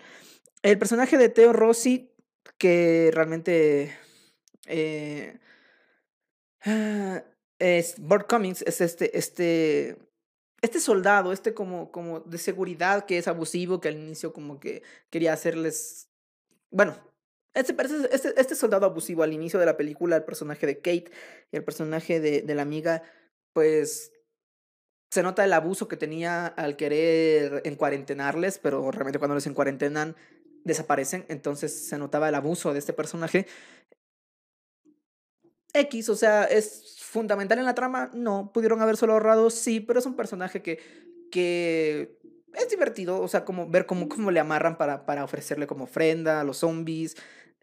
El 0.62 0.78
personaje 0.78 1.18
de 1.18 1.30
Teo 1.30 1.54
Rossi, 1.54 2.12
que 2.58 3.12
realmente... 3.14 3.96
Eh, 4.68 5.40
es 7.60 7.96
Burt 7.98 8.28
Cummings, 8.30 8.64
es 8.64 8.82
este, 8.82 9.18
este 9.18 9.98
este 10.62 10.80
soldado, 10.80 11.32
este 11.32 11.54
como, 11.54 11.92
como 11.92 12.20
de 12.22 12.38
seguridad 12.38 13.06
que 13.06 13.18
es 13.18 13.28
abusivo, 13.28 13.80
que 13.80 13.90
al 13.90 13.98
inicio 13.98 14.34
como 14.34 14.60
que 14.60 14.84
quería 15.10 15.34
hacerles, 15.34 16.10
bueno, 16.70 16.98
este, 17.54 17.76
este, 18.12 18.40
este 18.40 18.56
soldado 18.56 18.86
abusivo 18.86 19.24
al 19.24 19.34
inicio 19.34 19.60
de 19.60 19.66
la 19.66 19.78
película, 19.78 20.18
el 20.18 20.24
personaje 20.24 20.68
de 20.68 20.78
Kate 20.78 21.12
y 21.52 21.58
el 21.58 21.64
personaje 21.64 22.20
de, 22.20 22.56
la 22.56 22.62
amiga, 22.62 23.04
pues 23.54 24.12
se 25.10 25.24
nota 25.24 25.44
el 25.44 25.54
abuso 25.54 25.88
que 25.88 25.98
tenía 25.98 26.46
al 26.48 26.76
querer 26.76 27.62
encuarentenarles, 27.66 28.60
pero 28.60 28.92
realmente 28.92 29.20
cuando 29.20 29.36
les 29.36 29.48
encuarentenan 29.48 30.16
desaparecen, 30.64 31.26
entonces 31.30 31.88
se 31.88 31.98
notaba 31.98 32.30
el 32.30 32.36
abuso 32.36 32.74
de 32.74 32.80
este 32.80 32.94
personaje. 32.94 33.48
X, 35.74 36.10
o 36.10 36.16
sea, 36.16 36.44
es 36.44 36.98
fundamental 37.00 37.60
en 37.60 37.66
la 37.66 37.76
trama, 37.76 38.12
no. 38.14 38.52
Pudieron 38.54 38.82
haber 38.82 38.98
solo 38.98 39.14
ahorrado, 39.14 39.50
sí, 39.50 39.80
pero 39.80 40.00
es 40.00 40.06
un 40.06 40.16
personaje 40.16 40.62
que, 40.62 40.80
que 41.32 42.20
es 42.54 42.70
divertido, 42.70 43.22
o 43.22 43.28
sea, 43.28 43.46
como 43.46 43.68
ver 43.70 43.86
cómo, 43.86 44.10
cómo 44.10 44.32
le 44.32 44.40
amarran 44.40 44.78
para, 44.78 45.06
para 45.06 45.24
ofrecerle 45.24 45.68
como 45.68 45.86
ofrenda 45.86 46.42
a 46.42 46.44
los 46.44 46.58
zombies. 46.58 47.16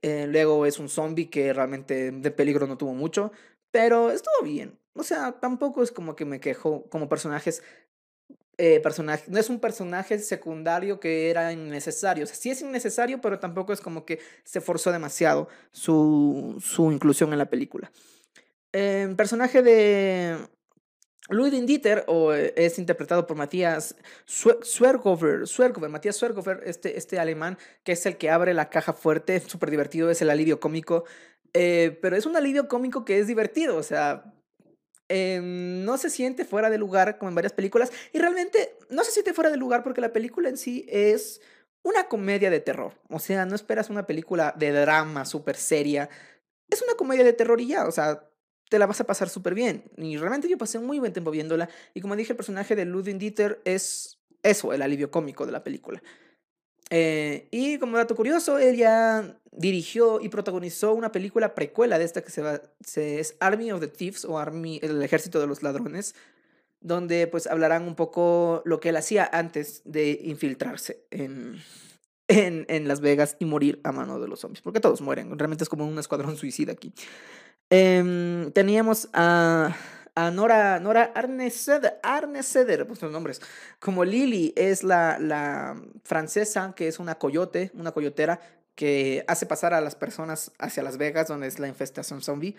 Eh, 0.02 0.26
luego 0.28 0.66
es 0.66 0.78
un 0.78 0.88
zombie 0.88 1.30
que 1.30 1.52
realmente 1.52 2.10
de 2.10 2.30
peligro 2.30 2.66
no 2.66 2.76
tuvo 2.76 2.94
mucho, 2.94 3.32
pero 3.76 4.10
estuvo 4.10 4.42
bien. 4.42 4.78
O 4.94 5.02
sea, 5.02 5.32
tampoco 5.32 5.82
es 5.82 5.92
como 5.92 6.16
que 6.16 6.24
me 6.24 6.40
quejo 6.40 6.88
como 6.88 7.10
personajes. 7.10 7.62
Eh, 8.56 8.80
personaje, 8.80 9.24
no 9.28 9.38
es 9.38 9.50
un 9.50 9.60
personaje 9.60 10.18
secundario 10.18 10.98
que 10.98 11.28
era 11.28 11.52
innecesario. 11.52 12.24
O 12.24 12.26
sea, 12.26 12.36
sí 12.36 12.48
es 12.48 12.62
innecesario, 12.62 13.20
pero 13.20 13.38
tampoco 13.38 13.74
es 13.74 13.82
como 13.82 14.06
que 14.06 14.18
se 14.44 14.62
forzó 14.62 14.92
demasiado 14.92 15.48
su, 15.72 16.56
su 16.64 16.90
inclusión 16.90 17.32
en 17.32 17.38
la 17.38 17.50
película. 17.50 17.92
El 18.72 19.14
personaje 19.14 19.60
de 19.60 20.38
Ludwig 21.28 21.66
Dieter 21.66 22.04
o, 22.06 22.32
eh, 22.32 22.54
es 22.56 22.78
interpretado 22.78 23.26
por 23.26 23.36
Matías 23.36 23.94
Swergover, 24.24 25.44
Matías 25.90 26.16
Swergover, 26.16 26.62
este, 26.64 26.96
este 26.96 27.18
alemán 27.18 27.58
que 27.84 27.92
es 27.92 28.06
el 28.06 28.16
que 28.16 28.30
abre 28.30 28.54
la 28.54 28.70
caja 28.70 28.94
fuerte, 28.94 29.40
súper 29.46 29.70
divertido, 29.70 30.10
es 30.10 30.22
el 30.22 30.30
alivio 30.30 30.60
cómico, 30.60 31.04
eh, 31.52 31.98
pero 32.02 32.16
es 32.16 32.26
un 32.26 32.36
alivio 32.36 32.68
cómico 32.68 33.04
que 33.04 33.18
es 33.18 33.26
divertido, 33.26 33.76
o 33.76 33.82
sea, 33.82 34.34
em, 35.08 35.84
no 35.84 35.98
se 35.98 36.10
siente 36.10 36.44
fuera 36.44 36.70
de 36.70 36.78
lugar 36.78 37.18
como 37.18 37.28
en 37.28 37.34
varias 37.34 37.52
películas 37.52 37.92
y 38.12 38.18
realmente 38.18 38.76
no 38.90 39.04
se 39.04 39.12
siente 39.12 39.32
fuera 39.32 39.50
de 39.50 39.56
lugar 39.56 39.82
porque 39.82 40.00
la 40.00 40.12
película 40.12 40.48
en 40.48 40.56
sí 40.56 40.86
es 40.88 41.40
una 41.82 42.08
comedia 42.08 42.50
de 42.50 42.60
terror, 42.60 42.94
o 43.08 43.18
sea, 43.18 43.46
no 43.46 43.54
esperas 43.54 43.90
una 43.90 44.06
película 44.06 44.54
de 44.58 44.72
drama 44.72 45.24
súper 45.24 45.56
seria, 45.56 46.08
es 46.68 46.82
una 46.82 46.94
comedia 46.94 47.24
de 47.24 47.32
terror 47.32 47.60
y 47.60 47.68
ya, 47.68 47.86
o 47.86 47.92
sea, 47.92 48.28
te 48.68 48.78
la 48.78 48.86
vas 48.86 49.00
a 49.00 49.04
pasar 49.04 49.28
súper 49.28 49.54
bien. 49.54 49.84
Y 49.96 50.16
realmente 50.16 50.48
yo 50.48 50.58
pasé 50.58 50.78
muy 50.78 50.98
buen 50.98 51.12
tiempo 51.12 51.30
viéndola. 51.30 51.68
Y 51.94 52.00
como 52.00 52.16
dije, 52.16 52.32
el 52.32 52.36
personaje 52.36 52.74
de 52.74 52.84
Ludwig 52.84 53.18
Dieter 53.18 53.60
es 53.64 54.18
eso, 54.42 54.72
el 54.72 54.82
alivio 54.82 55.10
cómico 55.10 55.46
de 55.46 55.52
la 55.52 55.62
película. 55.62 56.02
Eh, 56.90 57.48
y 57.50 57.78
como 57.78 57.96
dato 57.96 58.14
curioso, 58.14 58.58
él 58.58 58.76
ya 58.76 59.38
dirigió 59.52 60.20
y 60.20 60.28
protagonizó 60.28 60.92
una 60.94 61.12
película 61.12 61.54
precuela 61.54 61.98
de 61.98 62.04
esta 62.04 62.22
que 62.22 62.30
se, 62.30 62.42
va, 62.42 62.60
se 62.80 63.20
es 63.20 63.36
Army 63.40 63.72
of 63.72 63.80
the 63.80 63.88
Thieves 63.88 64.24
o 64.24 64.38
Army, 64.38 64.78
el 64.82 65.02
ejército 65.02 65.40
de 65.40 65.46
los 65.46 65.62
ladrones, 65.62 66.14
donde 66.80 67.26
pues 67.26 67.46
hablarán 67.46 67.88
un 67.88 67.94
poco 67.94 68.62
lo 68.64 68.80
que 68.80 68.90
él 68.90 68.96
hacía 68.96 69.28
antes 69.32 69.82
de 69.84 70.20
infiltrarse 70.24 71.04
en, 71.10 71.60
en, 72.28 72.66
en, 72.68 72.86
Las 72.86 73.00
Vegas 73.00 73.36
y 73.40 73.46
morir 73.46 73.80
a 73.82 73.92
mano 73.92 74.20
de 74.20 74.28
los 74.28 74.40
zombies, 74.40 74.62
porque 74.62 74.80
todos 74.80 75.00
mueren, 75.00 75.36
realmente 75.38 75.64
es 75.64 75.70
como 75.70 75.86
un 75.86 75.98
escuadrón 75.98 76.36
suicida 76.36 76.72
aquí. 76.72 76.92
Eh, 77.70 78.50
teníamos 78.52 79.08
a, 79.12 79.74
a 80.16 80.30
Nora, 80.30 80.80
Nora 80.80 81.12
Arneseder, 81.14 82.00
Arneseder, 82.02 82.86
pues 82.86 83.02
nombres, 83.02 83.40
como 83.78 84.04
Lily 84.04 84.54
es 84.56 84.82
la, 84.82 85.18
la 85.20 85.80
francesa, 86.04 86.72
que 86.74 86.88
es 86.88 86.98
una 86.98 87.16
coyote, 87.16 87.70
una 87.74 87.92
coyotera, 87.92 88.40
que 88.74 89.24
hace 89.28 89.46
pasar 89.46 89.74
a 89.74 89.80
las 89.80 89.94
personas 89.94 90.52
hacia 90.58 90.82
Las 90.82 90.96
Vegas, 90.96 91.28
donde 91.28 91.46
es 91.46 91.58
la 91.58 91.68
infestación 91.68 92.22
zombie. 92.22 92.56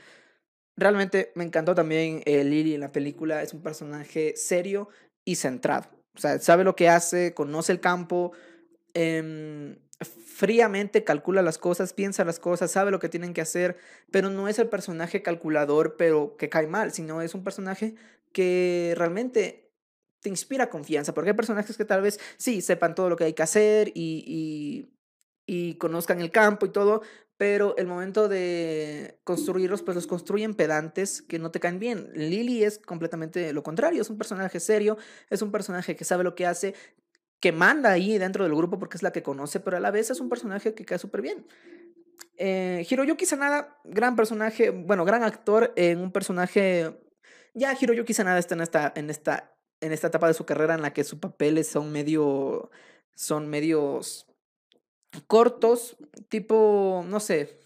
Realmente 0.75 1.31
me 1.35 1.43
encantó 1.43 1.73
también 1.73 2.21
eh, 2.25 2.43
Lily 2.43 2.75
en 2.75 2.81
la 2.81 2.91
película, 2.91 3.41
es 3.41 3.53
un 3.53 3.61
personaje 3.61 4.35
serio 4.35 4.89
y 5.25 5.35
centrado. 5.35 5.89
O 6.15 6.19
sea, 6.19 6.39
sabe 6.39 6.63
lo 6.63 6.75
que 6.75 6.89
hace, 6.89 7.33
conoce 7.33 7.71
el 7.71 7.79
campo, 7.79 8.33
eh, 8.93 9.77
fríamente 10.37 11.03
calcula 11.03 11.41
las 11.41 11.57
cosas, 11.57 11.93
piensa 11.93 12.23
las 12.23 12.37
cosas, 12.37 12.69
sabe 12.69 12.91
lo 12.91 12.99
que 12.99 13.09
tienen 13.09 13.33
que 13.33 13.41
hacer, 13.41 13.75
pero 14.11 14.29
no 14.29 14.47
es 14.47 14.59
el 14.59 14.69
personaje 14.69 15.23
calculador, 15.23 15.95
pero 15.97 16.37
que 16.37 16.47
cae 16.47 16.67
mal, 16.67 16.91
sino 16.91 17.23
es 17.23 17.33
un 17.33 17.43
personaje 17.43 17.95
que 18.33 18.93
realmente 18.95 19.71
te 20.21 20.29
inspira 20.29 20.69
confianza, 20.69 21.15
porque 21.15 21.31
hay 21.31 21.35
personajes 21.35 21.75
que 21.75 21.85
tal 21.85 22.03
vez 22.03 22.19
sí 22.37 22.61
sepan 22.61 22.93
todo 22.93 23.09
lo 23.09 23.15
que 23.15 23.23
hay 23.23 23.33
que 23.33 23.41
hacer 23.41 23.87
y, 23.95 24.23
y, 24.27 24.93
y 25.47 25.73
conozcan 25.79 26.21
el 26.21 26.29
campo 26.29 26.67
y 26.67 26.69
todo, 26.69 27.01
pero 27.37 27.75
el 27.77 27.87
momento 27.87 28.27
de 28.27 29.19
construirlos, 29.23 29.81
pues 29.81 29.95
los 29.95 30.05
construyen 30.05 30.53
pedantes 30.53 31.23
que 31.23 31.39
no 31.39 31.49
te 31.49 31.59
caen 31.59 31.79
bien. 31.79 32.11
Lily 32.13 32.63
es 32.63 32.77
completamente 32.77 33.53
lo 33.53 33.63
contrario, 33.63 34.03
es 34.03 34.09
un 34.11 34.19
personaje 34.19 34.59
serio, 34.59 34.97
es 35.31 35.41
un 35.41 35.51
personaje 35.51 35.95
que 35.95 36.05
sabe 36.05 36.23
lo 36.23 36.35
que 36.35 36.45
hace, 36.45 36.75
que 37.39 37.51
manda 37.51 37.91
ahí 37.91 38.17
dentro 38.17 38.43
del 38.43 38.55
grupo 38.55 38.79
porque 38.79 38.97
es 38.97 39.03
la 39.03 39.11
que 39.11 39.23
conoce, 39.23 39.59
pero 39.59 39.77
a 39.77 39.79
la 39.79 39.91
vez 39.91 40.09
es 40.09 40.19
un 40.19 40.29
personaje 40.29 40.73
que 40.73 40.85
cae 40.85 40.99
súper 40.99 41.21
bien. 41.21 41.45
Eh, 42.37 42.85
Hiroyuki 42.89 43.25
Sanada, 43.25 43.79
gran 43.83 44.15
personaje, 44.15 44.69
bueno, 44.69 45.05
gran 45.05 45.23
actor 45.23 45.73
en 45.75 45.99
un 45.99 46.11
personaje... 46.11 46.99
Ya 47.53 47.75
Hiroyuki 47.79 48.13
Sanada 48.13 48.37
está 48.37 48.55
en 48.55 48.61
esta, 48.61 48.93
en 48.95 49.09
esta, 49.09 49.55
en 49.81 49.91
esta 49.91 50.07
etapa 50.07 50.27
de 50.27 50.33
su 50.33 50.45
carrera 50.45 50.75
en 50.75 50.81
la 50.81 50.93
que 50.93 51.03
sus 51.03 51.19
papeles 51.19 51.67
son 51.67 51.91
medio... 51.91 52.69
son 53.15 53.47
medios 53.47 54.27
cortos, 55.25 55.97
tipo, 56.29 57.03
no 57.07 57.19
sé, 57.19 57.59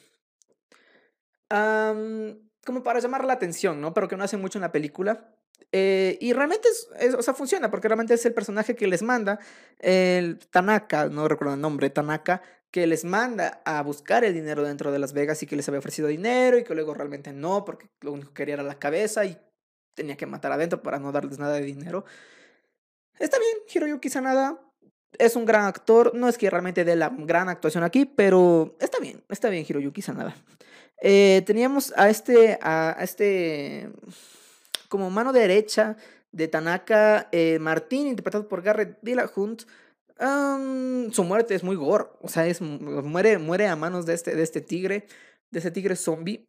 como 2.66 2.84
para 2.84 3.00
llamar 3.00 3.25
la 3.25 3.34
atención, 3.34 3.82
¿no? 3.82 3.94
Pero 3.94 4.08
que 4.08 4.18
no 4.18 4.24
hace 4.24 4.38
mucho 4.38 4.58
en 4.58 4.62
la 4.62 4.72
película. 4.72 5.36
Eh, 5.72 6.18
y 6.20 6.34
realmente, 6.34 6.68
es, 7.00 7.13
o 7.13 7.22
sea, 7.22 7.34
funciona, 7.34 7.72
porque 7.72 7.88
realmente 7.88 8.13
es 8.13 8.25
el 8.25 8.34
personaje 8.34 8.75
que 8.75 8.88
les 8.88 9.01
manda, 9.01 9.39
el 9.80 10.39
Tanaka, 10.50 11.08
no 11.08 11.27
recuerdo 11.27 11.53
el 11.53 11.62
nombre, 11.62 11.89
Tanaka, 11.89 12.41
que 12.72 12.88
les 12.88 13.03
manda 13.03 13.62
a 13.65 13.82
buscar 13.82 14.24
el 14.24 14.34
dinero 14.34 14.63
dentro 14.63 14.91
de 14.91 15.00
Las 15.00 15.13
Vegas 15.13 15.44
y 15.44 15.46
que 15.46 15.56
les 15.56 15.68
había 15.68 15.80
ofrecido 15.80 16.08
dinero 16.08 16.58
y 16.58 16.63
que 16.63 16.74
luego 16.74 16.94
realmente 16.94 17.34
no, 17.34 17.65
porque 17.65 17.88
lo 18.01 18.13
único 18.13 18.30
que 18.30 18.36
quería 18.36 18.56
era 18.56 18.63
la 18.63 18.80
cabeza 18.80 19.25
y 19.25 19.38
tenía 19.94 20.15
que 20.15 20.25
matar 20.25 20.51
adentro 20.51 20.82
para 20.82 21.00
no 21.00 21.12
darles 21.12 21.38
nada 21.38 21.56
de 21.56 21.63
dinero. 21.63 22.06
Está 23.20 23.38
bien, 23.38 23.58
Hiroyuki 23.74 24.10
Sanada 24.10 24.60
es 25.18 25.36
un 25.36 25.46
gran 25.46 25.65
actor, 25.65 26.15
no 26.15 26.30
es 26.30 26.38
que 26.38 26.50
realmente 26.50 26.86
dé 26.86 26.96
la 26.96 27.10
gran 27.10 27.50
actuación 27.50 27.84
aquí, 27.84 28.06
pero 28.06 28.75
está 28.80 29.00
bien, 29.00 29.22
está 29.30 29.50
bien 29.50 29.65
Hiroyuki 29.68 30.01
Sanada. 30.01 30.36
Eh, 31.01 31.44
teníamos 31.46 31.94
a 31.98 32.10
este, 32.10 32.58
a, 32.62 32.96
a 32.98 33.03
este 33.03 33.89
como 34.92 35.10
mano 35.10 35.32
derecha 35.32 35.96
de 36.34 36.50
Tanaka 36.50 37.30
eh, 37.32 37.60
Martín, 37.60 38.08
interpretado 38.08 38.50
por 38.50 38.62
Garrett 38.62 39.00
Dillahunt. 39.02 39.64
Su 40.20 41.24
muerte 41.24 41.56
es 41.56 41.64
muy 41.64 41.78
gore, 41.78 42.08
o 42.20 42.28
sea, 42.28 42.46
es, 42.46 42.60
muere, 42.60 43.38
muere 43.38 43.68
a 43.68 43.78
manos 43.78 44.06
de 44.06 44.14
este, 44.14 44.36
de 44.36 44.44
este 44.44 44.60
tigre, 44.60 45.08
de 45.50 45.60
ese 45.60 45.72
tigre 45.72 45.96
zombie. 45.96 46.46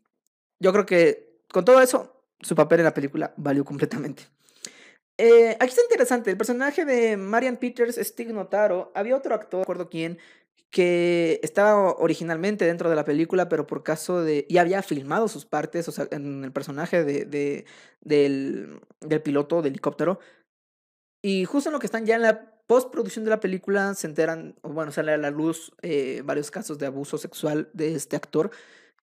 Yo 0.58 0.72
creo 0.72 0.84
que 0.84 1.38
con 1.52 1.64
todo 1.64 1.80
eso, 1.80 2.24
su 2.40 2.56
papel 2.56 2.80
en 2.80 2.86
la 2.86 2.94
película 2.94 3.32
valió 3.36 3.64
completamente. 3.64 4.24
Eh, 5.18 5.56
aquí 5.60 5.68
está 5.68 5.82
interesante, 5.82 6.32
el 6.32 6.36
personaje 6.36 6.84
de 6.84 7.16
Marian 7.16 7.58
Peters, 7.58 7.96
Stig 7.96 8.32
Notaro, 8.32 8.90
había 8.92 9.16
otro 9.16 9.36
actor, 9.36 9.58
no 9.58 9.62
recuerdo 9.62 9.88
quién, 9.88 10.18
que 10.72 11.38
estaba 11.42 11.92
originalmente 11.96 12.64
dentro 12.64 12.88
de 12.88 12.96
la 12.96 13.04
película, 13.04 13.48
pero 13.50 13.66
por 13.66 13.82
caso 13.82 14.22
de... 14.22 14.46
y 14.48 14.56
había 14.56 14.82
filmado 14.82 15.28
sus 15.28 15.44
partes, 15.44 15.86
o 15.86 15.92
sea, 15.92 16.08
en 16.10 16.42
el 16.44 16.50
personaje 16.50 17.04
de, 17.04 17.26
de 17.26 17.66
del, 18.00 18.80
del 19.00 19.22
piloto 19.22 19.60
de 19.60 19.68
helicóptero. 19.68 20.18
Y 21.22 21.44
justo 21.44 21.68
en 21.68 21.74
lo 21.74 21.78
que 21.78 21.86
están 21.86 22.06
ya 22.06 22.16
en 22.16 22.22
la 22.22 22.52
postproducción 22.66 23.22
de 23.24 23.30
la 23.30 23.38
película 23.38 23.94
se 23.94 24.06
enteran, 24.06 24.56
bueno, 24.62 24.92
sale 24.92 25.12
a 25.12 25.18
la 25.18 25.30
luz 25.30 25.72
eh, 25.82 26.22
varios 26.24 26.50
casos 26.50 26.78
de 26.78 26.86
abuso 26.86 27.18
sexual 27.18 27.68
de 27.74 27.94
este 27.94 28.16
actor 28.16 28.50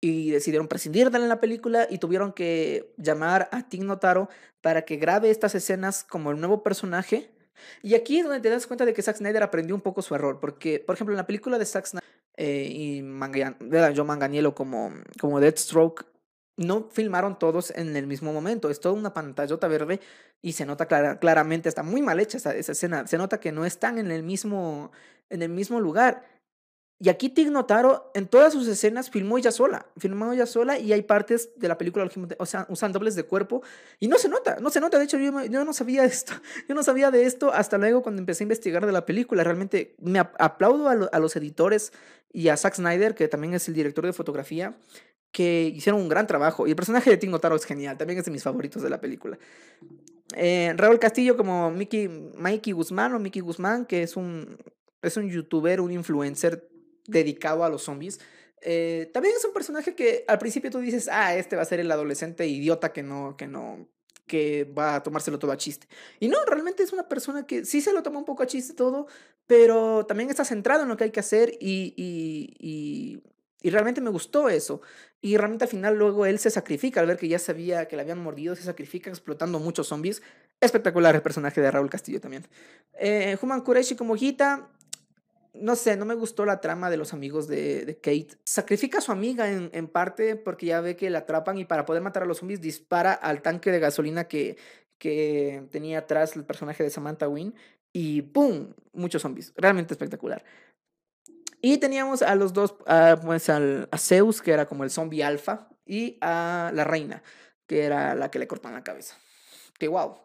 y 0.01 0.31
decidieron 0.31 0.67
prescindir 0.67 1.11
de 1.11 1.17
él 1.17 1.23
en 1.23 1.29
la 1.29 1.39
película 1.39 1.85
y 1.87 1.99
tuvieron 1.99 2.33
que 2.33 2.95
llamar 2.97 3.47
a 3.51 3.69
Tim 3.69 3.85
Notaro 3.85 4.27
para 4.61 4.85
que 4.85 4.97
grabe 4.97 5.29
estas 5.29 5.53
escenas 5.53 6.03
como 6.03 6.31
el 6.31 6.39
nuevo 6.39 6.63
personaje 6.63 7.29
y 7.81 7.95
aquí 7.95 8.19
es 8.19 8.25
donde 8.25 8.39
te 8.39 8.49
das 8.49 8.67
cuenta 8.67 8.85
de 8.85 8.93
que 8.93 9.01
Zack 9.01 9.17
Snyder 9.17 9.43
aprendió 9.43 9.75
un 9.75 9.81
poco 9.81 10.01
su 10.01 10.15
error, 10.15 10.39
porque, 10.39 10.79
por 10.79 10.95
ejemplo, 10.95 11.13
en 11.13 11.17
la 11.17 11.27
película 11.27 11.57
de 11.57 11.65
Zack 11.65 11.85
Snyder 11.85 12.09
eh, 12.37 12.69
y 12.71 13.01
Mangan, 13.01 13.57
Manganiello 14.05 14.55
como, 14.55 14.93
como 15.19 15.39
Deathstroke, 15.39 16.05
no 16.55 16.89
filmaron 16.91 17.39
todos 17.39 17.71
en 17.71 17.95
el 17.95 18.05
mismo 18.05 18.33
momento. 18.33 18.69
Es 18.69 18.79
toda 18.79 18.93
una 18.95 19.13
pantallota 19.13 19.67
verde 19.67 20.01
y 20.41 20.53
se 20.53 20.65
nota 20.65 20.87
claramente, 21.17 21.69
está 21.69 21.83
muy 21.83 22.01
mal 22.01 22.19
hecha 22.19 22.37
esa, 22.37 22.53
esa, 22.53 22.73
escena. 22.73 23.07
Se 23.07 23.17
nota 23.17 23.39
que 23.39 23.51
no 23.51 23.65
están 23.65 23.97
en 23.97 24.11
el 24.11 24.23
mismo, 24.23 24.91
en 25.29 25.41
el 25.41 25.49
mismo 25.49 25.79
lugar. 25.79 26.23
Y 27.01 27.07
aquí 27.07 27.29
Tig 27.29 27.49
Notaro 27.49 28.11
en 28.13 28.27
todas 28.27 28.51
sus 28.51 28.67
escenas 28.67 29.09
filmó 29.09 29.37
ella 29.37 29.51
sola, 29.51 29.85
filmó 29.97 30.33
ella 30.33 30.45
sola 30.45 30.77
y 30.77 30.91
hay 30.91 31.01
partes 31.01 31.49
de 31.55 31.69
la 31.69 31.77
película, 31.77 32.09
o 32.37 32.45
sea, 32.45 32.65
usan 32.67 32.91
dobles 32.91 33.15
de 33.15 33.23
cuerpo 33.23 33.63
y 34.01 34.09
no 34.09 34.17
se 34.17 34.27
nota, 34.27 34.57
no 34.59 34.69
se 34.69 34.81
nota, 34.81 34.97
de 34.97 35.05
hecho 35.05 35.17
yo, 35.17 35.31
no 35.31 35.73
sabía 35.73 36.03
esto, 36.03 36.33
yo 36.67 36.75
no 36.75 36.83
sabía 36.83 37.09
de 37.09 37.23
esto 37.23 37.53
hasta 37.53 37.77
luego 37.77 38.03
cuando 38.03 38.19
empecé 38.19 38.43
a 38.43 38.45
investigar 38.45 38.85
de 38.85 38.91
la 38.91 39.05
película, 39.05 39.45
realmente 39.45 39.95
me 39.99 40.19
aplaudo 40.19 40.89
a, 40.89 40.91
a 40.91 41.19
los 41.19 41.37
editores 41.37 41.93
y 42.33 42.49
a 42.49 42.57
Zack 42.57 42.75
Snyder, 42.75 43.15
que 43.15 43.29
también 43.29 43.53
es 43.53 43.67
el 43.69 43.75
director 43.75 44.05
de 44.05 44.11
fotografía, 44.11 44.75
que 45.31 45.71
hicieron 45.73 46.01
un 46.01 46.09
gran 46.09 46.27
trabajo 46.27 46.67
y 46.67 46.71
el 46.71 46.75
personaje 46.75 47.09
de 47.09 47.15
Tig 47.15 47.29
Notaro 47.29 47.55
es 47.55 47.63
genial, 47.63 47.97
también 47.97 48.19
es 48.19 48.25
de 48.25 48.31
mis 48.31 48.43
favoritos 48.43 48.83
de 48.83 48.89
la 48.89 48.99
película. 48.99 49.37
Eh, 50.35 50.73
Raúl 50.75 50.99
Castillo 50.99 51.37
como 51.37 51.71
Mickey, 51.71 52.07
Mikey 52.07 52.73
Guzmán 52.73 53.13
o 53.13 53.19
Mickey 53.19 53.41
Guzmán, 53.41 53.85
que 53.85 54.03
es 54.03 54.15
un, 54.15 54.57
es 55.01 55.17
un 55.17 55.29
youtuber, 55.29 55.81
un 55.81 55.91
influencer 55.91 56.68
dedicado 57.09 57.63
a 57.63 57.69
los 57.69 57.83
zombies. 57.83 58.19
Eh, 58.61 59.09
también 59.13 59.35
es 59.37 59.45
un 59.45 59.53
personaje 59.53 59.95
que 59.95 60.25
al 60.27 60.39
principio 60.39 60.69
tú 60.69 60.79
dices, 60.79 61.09
ah, 61.11 61.35
este 61.35 61.55
va 61.55 61.61
a 61.61 61.65
ser 61.65 61.79
el 61.79 61.91
adolescente 61.91 62.47
idiota 62.47 62.91
que 62.91 63.03
no, 63.03 63.35
que 63.37 63.47
no, 63.47 63.87
que 64.29 64.63
va 64.65 64.95
a 64.95 65.03
tomárselo 65.03 65.39
todo 65.39 65.51
a 65.51 65.57
chiste. 65.57 65.87
Y 66.19 66.29
no, 66.29 66.37
realmente 66.45 66.83
es 66.83 66.93
una 66.93 67.09
persona 67.09 67.45
que 67.45 67.65
sí 67.65 67.81
se 67.81 67.91
lo 67.93 68.03
toma 68.03 68.19
un 68.19 68.25
poco 68.25 68.43
a 68.43 68.47
chiste 68.47 68.73
todo, 68.73 69.07
pero 69.47 70.05
también 70.05 70.29
está 70.29 70.45
centrado 70.45 70.83
en 70.83 70.89
lo 70.89 70.97
que 70.97 71.05
hay 71.05 71.11
que 71.11 71.19
hacer 71.19 71.57
y, 71.59 71.93
y, 71.97 73.21
y, 73.61 73.69
realmente 73.69 73.99
me 73.99 74.09
gustó 74.09 74.49
eso. 74.49 74.81
Y 75.21 75.35
realmente 75.35 75.65
al 75.65 75.69
final 75.69 75.97
luego 75.97 76.25
él 76.25 76.39
se 76.39 76.49
sacrifica 76.49 77.01
al 77.01 77.07
ver 77.07 77.17
que 77.17 77.27
ya 77.27 77.39
sabía 77.39 77.87
que 77.87 77.97
le 77.97 78.03
habían 78.03 78.19
mordido, 78.19 78.55
se 78.55 78.63
sacrifica 78.63 79.09
explotando 79.09 79.59
muchos 79.59 79.87
zombies. 79.87 80.21
Espectacular 80.61 81.15
el 81.15 81.21
personaje 81.21 81.59
de 81.59 81.71
Raúl 81.71 81.89
Castillo 81.89 82.21
también. 82.21 82.45
Eh, 82.99 83.37
Human 83.41 83.61
Kureshi 83.61 83.95
como 83.95 84.15
Gita, 84.15 84.69
no 85.61 85.75
sé, 85.75 85.97
no 85.97 86.05
me 86.05 86.15
gustó 86.15 86.45
la 86.45 86.61
trama 86.61 86.89
de 86.89 86.97
los 86.97 87.13
amigos 87.13 87.47
de, 87.47 87.99
Kate. 88.01 88.37
Sacrifica 88.43 88.99
a 88.99 89.01
su 89.01 89.11
amiga 89.11 89.51
en, 89.51 89.69
en, 89.73 89.87
parte 89.87 90.35
porque 90.35 90.67
ya 90.67 90.81
ve 90.81 90.95
que 90.95 91.09
la 91.09 91.19
atrapan 91.19 91.57
y 91.57 91.65
para 91.65 91.85
poder 91.85 92.01
matar 92.01 92.23
a 92.23 92.25
los 92.25 92.39
zombies 92.39 92.61
dispara 92.61 93.13
al 93.13 93.41
tanque 93.41 93.71
de 93.71 93.79
gasolina 93.79 94.25
que, 94.25 94.57
que 94.97 95.67
tenía 95.71 95.99
atrás 95.99 96.35
el 96.35 96.45
personaje 96.45 96.83
de 96.83 96.89
Samantha 96.89 97.27
Wynn 97.27 97.55
y 97.93 98.21
¡pum! 98.21 98.73
Muchos 98.93 99.21
zombies. 99.21 99.53
Realmente 99.55 99.93
espectacular. 99.93 100.43
Y 101.61 101.77
teníamos 101.77 102.21
a 102.21 102.35
los 102.35 102.53
dos, 102.53 102.75
pues 103.23 103.49
al, 103.49 103.89
a 103.91 103.97
Zeus, 103.97 104.41
que 104.41 104.51
era 104.51 104.65
como 104.65 104.83
el 104.83 104.89
zombie 104.89 105.23
alfa, 105.23 105.67
y 105.85 106.17
a 106.21 106.71
la 106.73 106.83
reina, 106.83 107.23
que 107.67 107.83
era 107.83 108.15
la 108.15 108.31
que 108.31 108.39
le 108.39 108.47
cortan 108.47 108.73
la 108.73 108.83
cabeza. 108.83 109.17
Que 109.77 109.87
wow, 109.87 110.19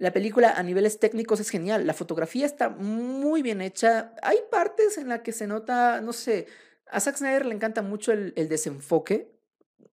la 0.00 0.14
película 0.14 0.52
a 0.52 0.62
niveles 0.62 0.98
técnicos 0.98 1.40
es 1.40 1.50
genial, 1.50 1.86
la 1.86 1.92
fotografía 1.92 2.46
está 2.46 2.70
muy 2.70 3.42
bien 3.42 3.60
hecha. 3.60 4.14
Hay 4.22 4.38
partes 4.50 4.96
en 4.96 5.08
las 5.08 5.20
que 5.20 5.32
se 5.32 5.46
nota, 5.46 6.00
no 6.00 6.14
sé, 6.14 6.46
a 6.86 7.00
Zack 7.00 7.18
Snyder 7.18 7.44
le 7.44 7.54
encanta 7.54 7.82
mucho 7.82 8.10
el, 8.12 8.32
desenfoque. 8.48 9.30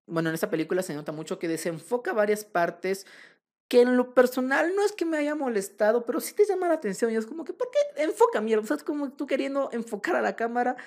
Bueno, 0.06 0.30
en 0.30 0.36
esta 0.36 0.50
película 0.50 0.82
se 0.82 0.94
nota 0.94 1.12
mucho 1.12 1.40
que 1.40 1.50
desenfoca 1.50 2.14
varias 2.14 2.46
partes 2.46 3.06
que 3.68 3.82
en 3.82 3.98
lo 3.98 4.14
personal 4.14 4.74
no 4.78 4.86
es 4.86 4.94
que 4.94 5.04
me 5.04 5.18
haya 5.18 5.36
molestado, 5.36 6.06
pero 6.06 6.22
sí 6.22 6.34
te 6.34 6.46
llama 6.46 6.70
la 6.70 6.76
atención. 6.76 7.12
Y 7.12 7.18
es 7.18 7.26
como 7.26 7.44
que, 7.44 7.52
¿por 7.52 7.70
qué 7.70 8.02
enfoca 8.02 8.40
mierda? 8.40 8.64
O 8.64 8.68
sea, 8.68 8.78
es 8.78 8.84
como 8.84 9.12
tú 9.12 9.28
queriendo 9.28 9.70
enfocar 9.74 10.16
a 10.16 10.22
la 10.22 10.38
cámara. 10.38 10.78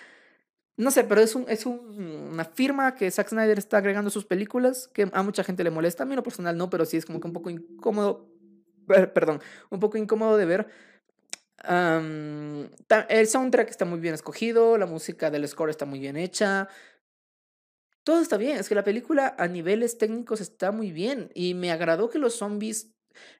No 0.78 0.90
sé, 0.90 1.04
pero 1.04 1.20
es, 1.20 1.34
un, 1.34 1.44
es 1.46 1.66
una 1.66 2.46
firma 2.46 2.94
que 2.94 3.10
Zack 3.10 3.28
Snyder 3.28 3.58
está 3.58 3.76
agregando 3.76 4.08
a 4.08 4.10
sus 4.10 4.24
películas, 4.24 4.88
que 4.88 5.10
a 5.12 5.22
mucha 5.22 5.44
gente 5.44 5.62
le 5.62 5.70
molesta. 5.70 6.04
A 6.04 6.06
mí 6.06 6.12
en 6.12 6.16
lo 6.16 6.22
personal 6.22 6.56
no, 6.56 6.70
pero 6.70 6.86
sí 6.86 6.96
es 6.96 7.04
como 7.04 7.20
que 7.20 7.26
un 7.26 7.34
poco 7.34 7.50
incómodo. 7.50 8.29
Perdón, 9.14 9.40
un 9.70 9.80
poco 9.80 9.98
incómodo 9.98 10.36
de 10.36 10.46
ver. 10.46 10.66
el 13.08 13.26
soundtrack 13.26 13.70
está 13.70 13.84
muy 13.84 14.00
bien 14.00 14.14
escogido, 14.14 14.78
la 14.78 14.86
música 14.86 15.30
del 15.30 15.46
score 15.46 15.70
está 15.70 15.86
muy 15.86 15.98
bien 15.98 16.16
hecha. 16.16 16.68
Todo 18.02 18.20
está 18.22 18.38
bien, 18.38 18.56
es 18.56 18.68
que 18.68 18.74
la 18.74 18.84
película 18.84 19.34
a 19.38 19.46
niveles 19.46 19.98
técnicos 19.98 20.40
está 20.40 20.72
muy 20.72 20.90
bien 20.90 21.30
y 21.34 21.54
me 21.54 21.70
agradó 21.70 22.08
que 22.08 22.18
los 22.18 22.34
zombies, 22.34 22.90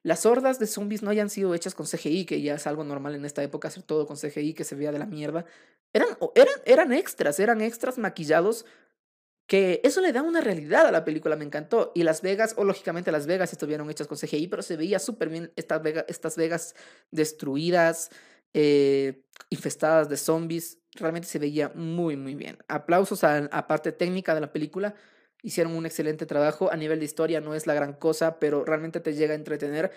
las 0.03 0.25
hordas 0.25 0.59
de 0.59 0.67
zombies 0.67 1.01
no 1.01 1.09
hayan 1.09 1.29
sido 1.31 1.55
hechas 1.55 1.73
con 1.73 1.87
CGI, 1.87 2.25
que 2.25 2.41
ya 2.41 2.55
es 2.55 2.67
algo 2.67 2.83
normal 2.83 3.15
en 3.15 3.25
esta 3.25 3.41
época 3.41 3.69
hacer 3.69 3.83
todo 3.83 4.05
con 4.05 4.17
CGI 4.17 4.53
que 4.53 4.63
se 4.63 4.75
vea 4.75 4.91
de 4.91 4.99
la 4.99 5.07
mierda. 5.07 5.45
Eran, 5.93 6.09
eran, 6.35 6.53
eran 6.65 6.93
extras, 6.93 7.39
eran 7.39 7.59
extras 7.59 7.97
maquillados 7.97 8.65
que 9.51 9.81
eso 9.83 9.99
le 9.99 10.13
da 10.13 10.21
una 10.21 10.39
realidad 10.39 10.87
a 10.87 10.93
la 10.93 11.03
película, 11.03 11.35
me 11.35 11.43
encantó. 11.43 11.91
Y 11.93 12.03
Las 12.03 12.21
Vegas, 12.21 12.53
o 12.55 12.63
lógicamente 12.63 13.11
Las 13.11 13.27
Vegas 13.27 13.51
estuvieron 13.51 13.89
hechas 13.89 14.07
con 14.07 14.17
CGI, 14.17 14.47
pero 14.47 14.61
se 14.61 14.77
veía 14.77 14.97
súper 14.97 15.27
bien 15.27 15.51
estas, 15.57 16.37
Vegas 16.37 16.73
destruidas, 17.11 18.11
eh, 18.53 19.25
infestadas 19.49 20.07
de 20.07 20.15
zombies 20.15 20.77
realmente 20.93 21.27
se 21.27 21.37
veía 21.37 21.67
muy, 21.75 22.15
muy 22.15 22.33
bien. 22.33 22.59
Aplausos 22.69 23.25
a 23.25 23.41
la 23.41 23.67
parte 23.67 23.91
técnica 23.91 24.33
de 24.33 24.39
la 24.39 24.53
película. 24.53 24.95
Hicieron 25.43 25.75
un 25.75 25.85
excelente 25.85 26.25
trabajo. 26.25 26.71
A 26.71 26.77
nivel 26.77 26.99
de 26.99 27.05
historia 27.05 27.41
no 27.41 27.53
es 27.53 27.67
la 27.67 27.73
gran 27.73 27.91
cosa, 27.91 28.39
pero 28.39 28.63
realmente 28.63 29.01
te 29.01 29.15
llega 29.15 29.33
a 29.33 29.35
entretener. 29.35 29.91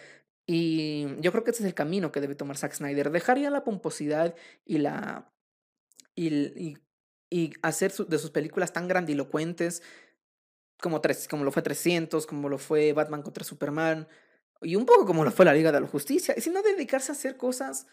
Y 0.48 1.06
yo 1.20 1.30
creo 1.30 1.44
que 1.44 1.52
ese 1.52 1.62
es 1.62 1.68
el 1.68 1.74
camino 1.74 2.10
que 2.10 2.20
debe 2.20 2.34
tomar 2.34 2.56
Zack 2.56 2.74
Snyder. 2.74 3.12
Dejar 3.12 3.38
ya 3.38 3.50
la 3.50 3.62
pomposidad 3.62 4.34
y 4.64 4.78
la. 4.78 5.30
Hacer 7.62 7.92
de 7.92 8.18
sus 8.18 8.30
películas 8.30 8.72
tan 8.72 8.88
grandilocuentes 8.88 9.82
como, 10.80 11.00
tres, 11.00 11.28
como 11.28 11.44
lo 11.44 11.52
fue 11.52 11.62
300, 11.62 12.26
como 12.26 12.48
lo 12.48 12.58
fue 12.58 12.92
Batman 12.92 13.22
contra 13.22 13.44
Superman, 13.44 14.06
y 14.60 14.76
un 14.76 14.86
poco 14.86 15.06
como 15.06 15.24
lo 15.24 15.30
fue 15.30 15.44
la 15.44 15.54
Liga 15.54 15.72
de 15.72 15.80
la 15.80 15.86
Justicia, 15.86 16.34
sino 16.38 16.62
dedicarse 16.62 17.12
a 17.12 17.14
hacer 17.14 17.36
cosas 17.36 17.86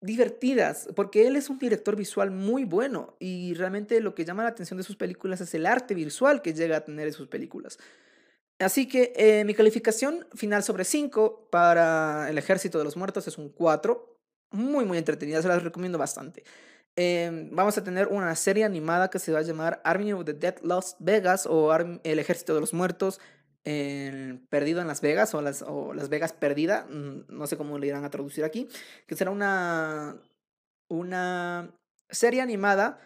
divertidas, 0.00 0.88
porque 0.96 1.26
él 1.26 1.36
es 1.36 1.48
un 1.48 1.58
director 1.58 1.94
visual 1.94 2.32
muy 2.32 2.64
bueno 2.64 3.16
y 3.20 3.54
realmente 3.54 4.00
lo 4.00 4.14
que 4.14 4.24
llama 4.24 4.42
la 4.42 4.48
atención 4.48 4.76
de 4.76 4.82
sus 4.82 4.96
películas 4.96 5.40
es 5.40 5.54
el 5.54 5.64
arte 5.64 5.94
visual 5.94 6.42
que 6.42 6.54
llega 6.54 6.78
a 6.78 6.84
tener 6.84 7.06
en 7.06 7.12
sus 7.12 7.28
películas. 7.28 7.78
Así 8.58 8.86
que 8.86 9.12
eh, 9.16 9.44
mi 9.44 9.54
calificación 9.54 10.26
final 10.34 10.64
sobre 10.64 10.84
5 10.84 11.48
para 11.50 12.28
El 12.28 12.36
Ejército 12.36 12.78
de 12.78 12.84
los 12.84 12.96
Muertos 12.96 13.28
es 13.28 13.38
un 13.38 13.48
4, 13.48 14.18
muy 14.50 14.84
muy 14.84 14.98
entretenida, 14.98 15.40
se 15.40 15.48
las 15.48 15.62
recomiendo 15.62 15.98
bastante. 15.98 16.42
Em, 16.94 17.48
vamos 17.50 17.78
a 17.78 17.84
tener 17.84 18.08
una 18.08 18.34
serie 18.36 18.64
animada 18.64 19.08
que 19.08 19.18
se 19.18 19.32
va 19.32 19.38
a 19.38 19.42
llamar 19.42 19.80
Army 19.82 20.12
of 20.12 20.24
the 20.24 20.34
Dead 20.34 20.56
Lost 20.62 20.98
Vegas 21.00 21.46
o 21.46 21.74
El 21.74 22.18
Ejército 22.18 22.54
de 22.54 22.60
los 22.60 22.74
Muertos 22.74 23.18
Perdido 23.64 24.80
en 24.80 24.88
Las 24.88 25.00
Vegas 25.00 25.34
o 25.34 25.40
las, 25.40 25.62
o 25.62 25.94
las 25.94 26.08
Vegas 26.08 26.32
Perdida, 26.32 26.84
mm, 26.90 27.26
no 27.28 27.46
sé 27.46 27.56
cómo 27.56 27.78
le 27.78 27.86
irán 27.86 28.04
a 28.04 28.10
traducir 28.10 28.44
aquí, 28.44 28.68
que 29.06 29.14
será 29.14 29.30
una, 29.30 30.16
una 30.88 31.70
serie 32.10 32.42
animada 32.42 32.98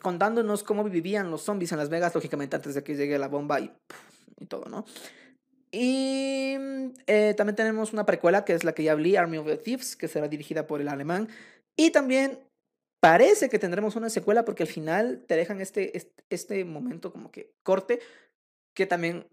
contándonos 0.00 0.62
cómo 0.62 0.84
vivían 0.84 1.30
los 1.30 1.42
zombies 1.42 1.72
en 1.72 1.78
Las 1.78 1.90
Vegas, 1.90 2.14
lógicamente 2.14 2.56
antes 2.56 2.74
de 2.74 2.82
que 2.82 2.96
llegue 2.96 3.18
la 3.18 3.28
bomba 3.28 3.60
y, 3.60 3.70
y 4.38 4.46
todo, 4.46 4.66
¿no? 4.70 4.86
Y 5.72 6.56
eh, 7.06 7.34
también 7.36 7.56
tenemos 7.56 7.92
una 7.92 8.06
precuela 8.06 8.44
que 8.44 8.54
es 8.54 8.64
la 8.64 8.72
que 8.72 8.84
ya 8.84 8.92
hablé, 8.92 9.18
Army 9.18 9.38
of 9.38 9.46
the 9.46 9.56
Thieves, 9.56 9.96
que 9.96 10.08
será 10.08 10.28
dirigida 10.28 10.66
por 10.66 10.80
el 10.80 10.88
alemán. 10.88 11.28
Y 11.76 11.90
también 11.90 12.38
parece 13.00 13.48
que 13.48 13.58
tendremos 13.58 13.96
una 13.96 14.10
secuela 14.10 14.44
porque 14.44 14.62
al 14.62 14.68
final 14.68 15.24
te 15.26 15.36
dejan 15.36 15.60
este, 15.60 16.12
este, 16.28 16.64
momento 16.64 17.12
como 17.12 17.30
que 17.30 17.52
corte, 17.62 17.98
que 18.74 18.86
también 18.86 19.26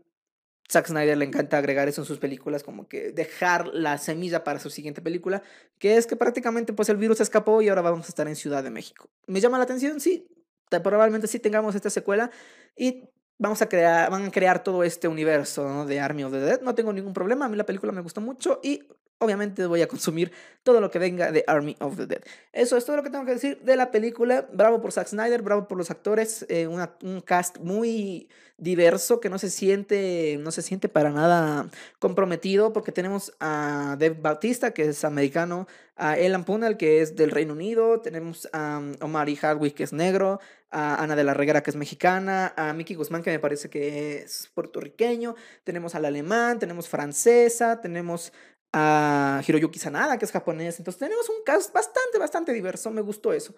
Zack 0.71 0.87
Snyder 0.87 1.17
le 1.17 1.25
encanta 1.25 1.57
agregar 1.57 1.87
eso 1.87 2.01
en 2.01 2.07
sus 2.07 2.17
películas, 2.17 2.63
como 2.63 2.87
que 2.87 3.11
dejar 3.11 3.67
la 3.67 3.97
semilla 3.97 4.43
para 4.43 4.59
su 4.59 4.69
siguiente 4.69 5.01
película, 5.01 5.43
que 5.79 5.97
es 5.97 6.07
que 6.07 6.15
prácticamente 6.15 6.73
pues 6.73 6.89
el 6.89 6.97
virus 6.97 7.21
escapó 7.21 7.61
y 7.61 7.69
ahora 7.69 7.81
vamos 7.81 8.05
a 8.07 8.09
estar 8.09 8.27
en 8.27 8.35
Ciudad 8.35 8.63
de 8.63 8.69
México. 8.69 9.09
¿Me 9.27 9.39
llama 9.39 9.57
la 9.57 9.65
atención? 9.65 9.99
Sí, 9.99 10.27
probablemente 10.69 11.27
sí 11.27 11.39
tengamos 11.39 11.75
esta 11.75 11.89
secuela 11.89 12.31
y 12.75 13.03
vamos 13.37 13.61
a 13.61 13.69
crear, 13.69 14.09
van 14.09 14.25
a 14.25 14.31
crear 14.31 14.63
todo 14.63 14.83
este 14.83 15.07
universo 15.07 15.85
de 15.85 15.99
Army 15.99 16.23
of 16.23 16.31
the 16.31 16.39
Dead. 16.39 16.61
No 16.61 16.75
tengo 16.75 16.91
ningún 16.91 17.13
problema, 17.13 17.45
a 17.45 17.49
mí 17.49 17.55
la 17.55 17.65
película 17.65 17.91
me 17.91 18.01
gustó 18.01 18.21
mucho 18.21 18.59
y 18.63 18.87
obviamente 19.19 19.65
voy 19.65 19.81
a 19.81 19.87
consumir 19.87 20.31
todo 20.63 20.81
lo 20.81 20.91
que 20.91 20.99
venga 20.99 21.31
de 21.31 21.43
Army 21.47 21.75
of 21.79 21.97
the 21.97 22.05
Dead. 22.05 22.21
Eso 22.53 22.77
es 22.77 22.85
todo 22.85 22.97
lo 22.97 23.03
que 23.03 23.09
tengo 23.09 23.25
que 23.25 23.33
decir 23.33 23.59
de 23.61 23.75
la 23.75 23.91
película. 23.91 24.47
Bravo 24.51 24.81
por 24.81 24.91
Zack 24.91 25.07
Snyder, 25.07 25.41
bravo 25.41 25.67
por 25.67 25.77
los 25.77 25.91
actores, 25.91 26.45
eh, 26.49 26.67
un 26.67 27.21
cast 27.21 27.57
muy 27.59 28.27
diverso 28.57 29.19
que 29.19 29.29
no 29.29 29.37
se 29.37 29.51
siente 29.51 30.37
no 30.39 30.51
se 30.51 30.63
siente 30.63 30.89
para 30.89 31.11
nada 31.11 31.69
comprometido 31.99 32.73
porque 32.73 32.91
tenemos 32.91 33.31
a 33.39 33.95
Dave 33.99 34.17
Bautista 34.19 34.71
que 34.71 34.89
es 34.89 35.05
americano, 35.05 35.67
a 35.95 36.17
Elan 36.17 36.43
Punal 36.43 36.75
que 36.75 37.01
es 37.01 37.15
del 37.15 37.29
Reino 37.29 37.53
Unido, 37.53 38.01
tenemos 38.01 38.49
a 38.53 38.79
um, 38.79 38.93
Omar 39.01 39.29
y 39.29 39.35
Hardwick 39.35 39.75
que 39.75 39.83
es 39.83 39.93
negro, 39.93 40.39
a 40.71 41.01
Ana 41.03 41.15
de 41.15 41.23
la 41.23 41.35
Reguera 41.35 41.61
que 41.61 41.69
es 41.69 41.75
mexicana, 41.75 42.53
a 42.57 42.73
Mickey 42.73 42.95
Guzmán 42.95 43.21
que 43.21 43.29
me 43.29 43.39
parece 43.39 43.69
que 43.69 44.23
es 44.23 44.49
puertorriqueño, 44.55 45.35
tenemos 45.63 45.93
al 45.93 46.05
alemán, 46.05 46.57
tenemos 46.57 46.89
francesa, 46.89 47.79
tenemos 47.79 48.33
a 48.73 49.41
Hiroyuki 49.47 49.79
Sanada, 49.79 50.17
que 50.17 50.25
es 50.25 50.31
japonés. 50.31 50.79
Entonces 50.79 50.99
tenemos 50.99 51.29
un 51.29 51.43
cast 51.45 51.73
bastante, 51.73 52.17
bastante 52.17 52.53
diverso. 52.53 52.91
Me 52.91 53.01
gustó 53.01 53.33
eso. 53.33 53.55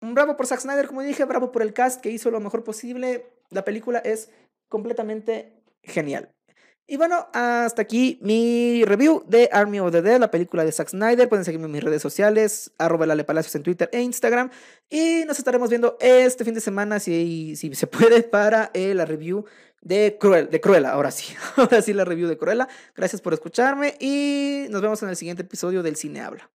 Un 0.00 0.14
bravo 0.14 0.36
por 0.36 0.46
Zack 0.46 0.60
Snyder, 0.60 0.86
como 0.86 1.02
dije, 1.02 1.24
bravo 1.24 1.50
por 1.50 1.62
el 1.62 1.72
cast 1.72 2.00
que 2.00 2.10
hizo 2.10 2.30
lo 2.30 2.40
mejor 2.40 2.64
posible. 2.64 3.26
La 3.50 3.64
película 3.64 3.98
es 4.00 4.30
completamente 4.68 5.62
genial. 5.82 6.30
Y 6.86 6.98
bueno, 6.98 7.28
hasta 7.32 7.80
aquí 7.80 8.18
mi 8.20 8.84
review 8.84 9.24
de 9.26 9.48
Army 9.50 9.80
of 9.80 9.90
the 9.90 10.02
Dead, 10.02 10.20
la 10.20 10.30
película 10.30 10.66
de 10.66 10.72
Zack 10.72 10.90
Snyder. 10.90 11.30
Pueden 11.30 11.46
seguirme 11.46 11.64
en 11.64 11.72
mis 11.72 11.82
redes 11.82 12.02
sociales, 12.02 12.72
arroba 12.76 13.06
Palacios 13.24 13.54
en 13.54 13.62
Twitter 13.62 13.88
e 13.90 14.02
Instagram. 14.02 14.50
Y 14.90 15.24
nos 15.26 15.38
estaremos 15.38 15.70
viendo 15.70 15.96
este 16.00 16.44
fin 16.44 16.52
de 16.52 16.60
semana, 16.60 17.00
si, 17.00 17.56
si 17.56 17.74
se 17.74 17.86
puede, 17.86 18.22
para 18.22 18.70
eh, 18.74 18.92
la 18.92 19.06
review 19.06 19.46
de, 19.84 20.16
Cruel, 20.18 20.50
de 20.50 20.60
Cruella, 20.60 20.90
ahora 20.90 21.10
sí. 21.10 21.34
Ahora 21.56 21.80
sí 21.82 21.92
la 21.92 22.04
review 22.04 22.28
de 22.28 22.36
Cruella. 22.36 22.68
Gracias 22.96 23.22
por 23.22 23.32
escucharme 23.34 23.96
y 24.00 24.66
nos 24.70 24.82
vemos 24.82 25.02
en 25.02 25.10
el 25.10 25.16
siguiente 25.16 25.42
episodio 25.42 25.82
del 25.82 25.96
Cine 25.96 26.22
Habla. 26.22 26.50